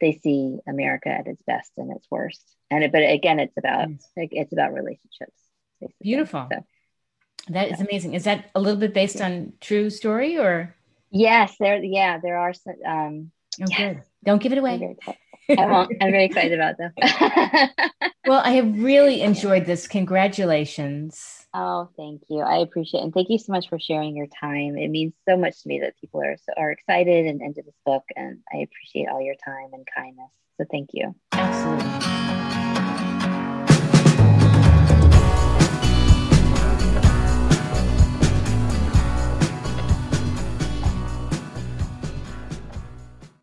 they 0.00 0.12
see 0.12 0.58
America 0.66 1.08
at 1.08 1.26
its 1.26 1.42
best 1.46 1.72
and 1.76 1.92
its 1.92 2.06
worst. 2.10 2.42
And 2.70 2.84
it, 2.84 2.92
but 2.92 3.02
again, 3.02 3.38
it's 3.38 3.56
about 3.56 3.88
it's 4.16 4.52
about 4.52 4.72
relationships. 4.72 5.38
Basically. 5.80 5.96
Beautiful. 6.02 6.48
So, 6.50 6.64
that 7.50 7.70
is 7.70 7.80
amazing. 7.80 8.14
Is 8.14 8.24
that 8.24 8.50
a 8.54 8.60
little 8.60 8.80
bit 8.80 8.94
based 8.94 9.20
on 9.20 9.52
true 9.60 9.90
story 9.90 10.38
or? 10.38 10.74
Yes, 11.10 11.54
there. 11.60 11.82
Yeah, 11.82 12.18
there 12.18 12.38
are. 12.38 12.54
Some, 12.54 12.74
um, 12.86 13.30
oh, 13.62 13.66
good. 13.76 14.02
Don't 14.24 14.42
give 14.42 14.52
it 14.52 14.58
away. 14.58 14.96
I 15.50 15.66
won't. 15.66 15.92
I'm 16.00 16.10
very 16.10 16.24
excited 16.24 16.58
about 16.58 16.76
them. 16.78 16.92
well, 18.26 18.40
I 18.42 18.52
have 18.52 18.82
really 18.82 19.20
enjoyed 19.20 19.66
this. 19.66 19.86
Congratulations. 19.86 21.43
Oh, 21.56 21.88
thank 21.96 22.22
you. 22.28 22.40
I 22.40 22.56
appreciate 22.58 23.00
it. 23.00 23.04
And 23.04 23.14
thank 23.14 23.30
you 23.30 23.38
so 23.38 23.52
much 23.52 23.68
for 23.68 23.78
sharing 23.78 24.16
your 24.16 24.26
time. 24.26 24.76
It 24.76 24.88
means 24.88 25.12
so 25.26 25.36
much 25.36 25.62
to 25.62 25.68
me 25.68 25.80
that 25.80 25.96
people 26.00 26.20
are 26.20 26.36
so 26.36 26.52
are 26.56 26.72
excited 26.72 27.26
and 27.26 27.40
into 27.40 27.62
this 27.62 27.76
book. 27.86 28.02
And 28.16 28.40
I 28.52 28.58
appreciate 28.58 29.08
all 29.08 29.22
your 29.22 29.36
time 29.36 29.70
and 29.72 29.86
kindness. 29.94 30.30
So 30.58 30.66
thank 30.68 30.90
you. 30.92 31.14
Absolutely. 31.32 32.03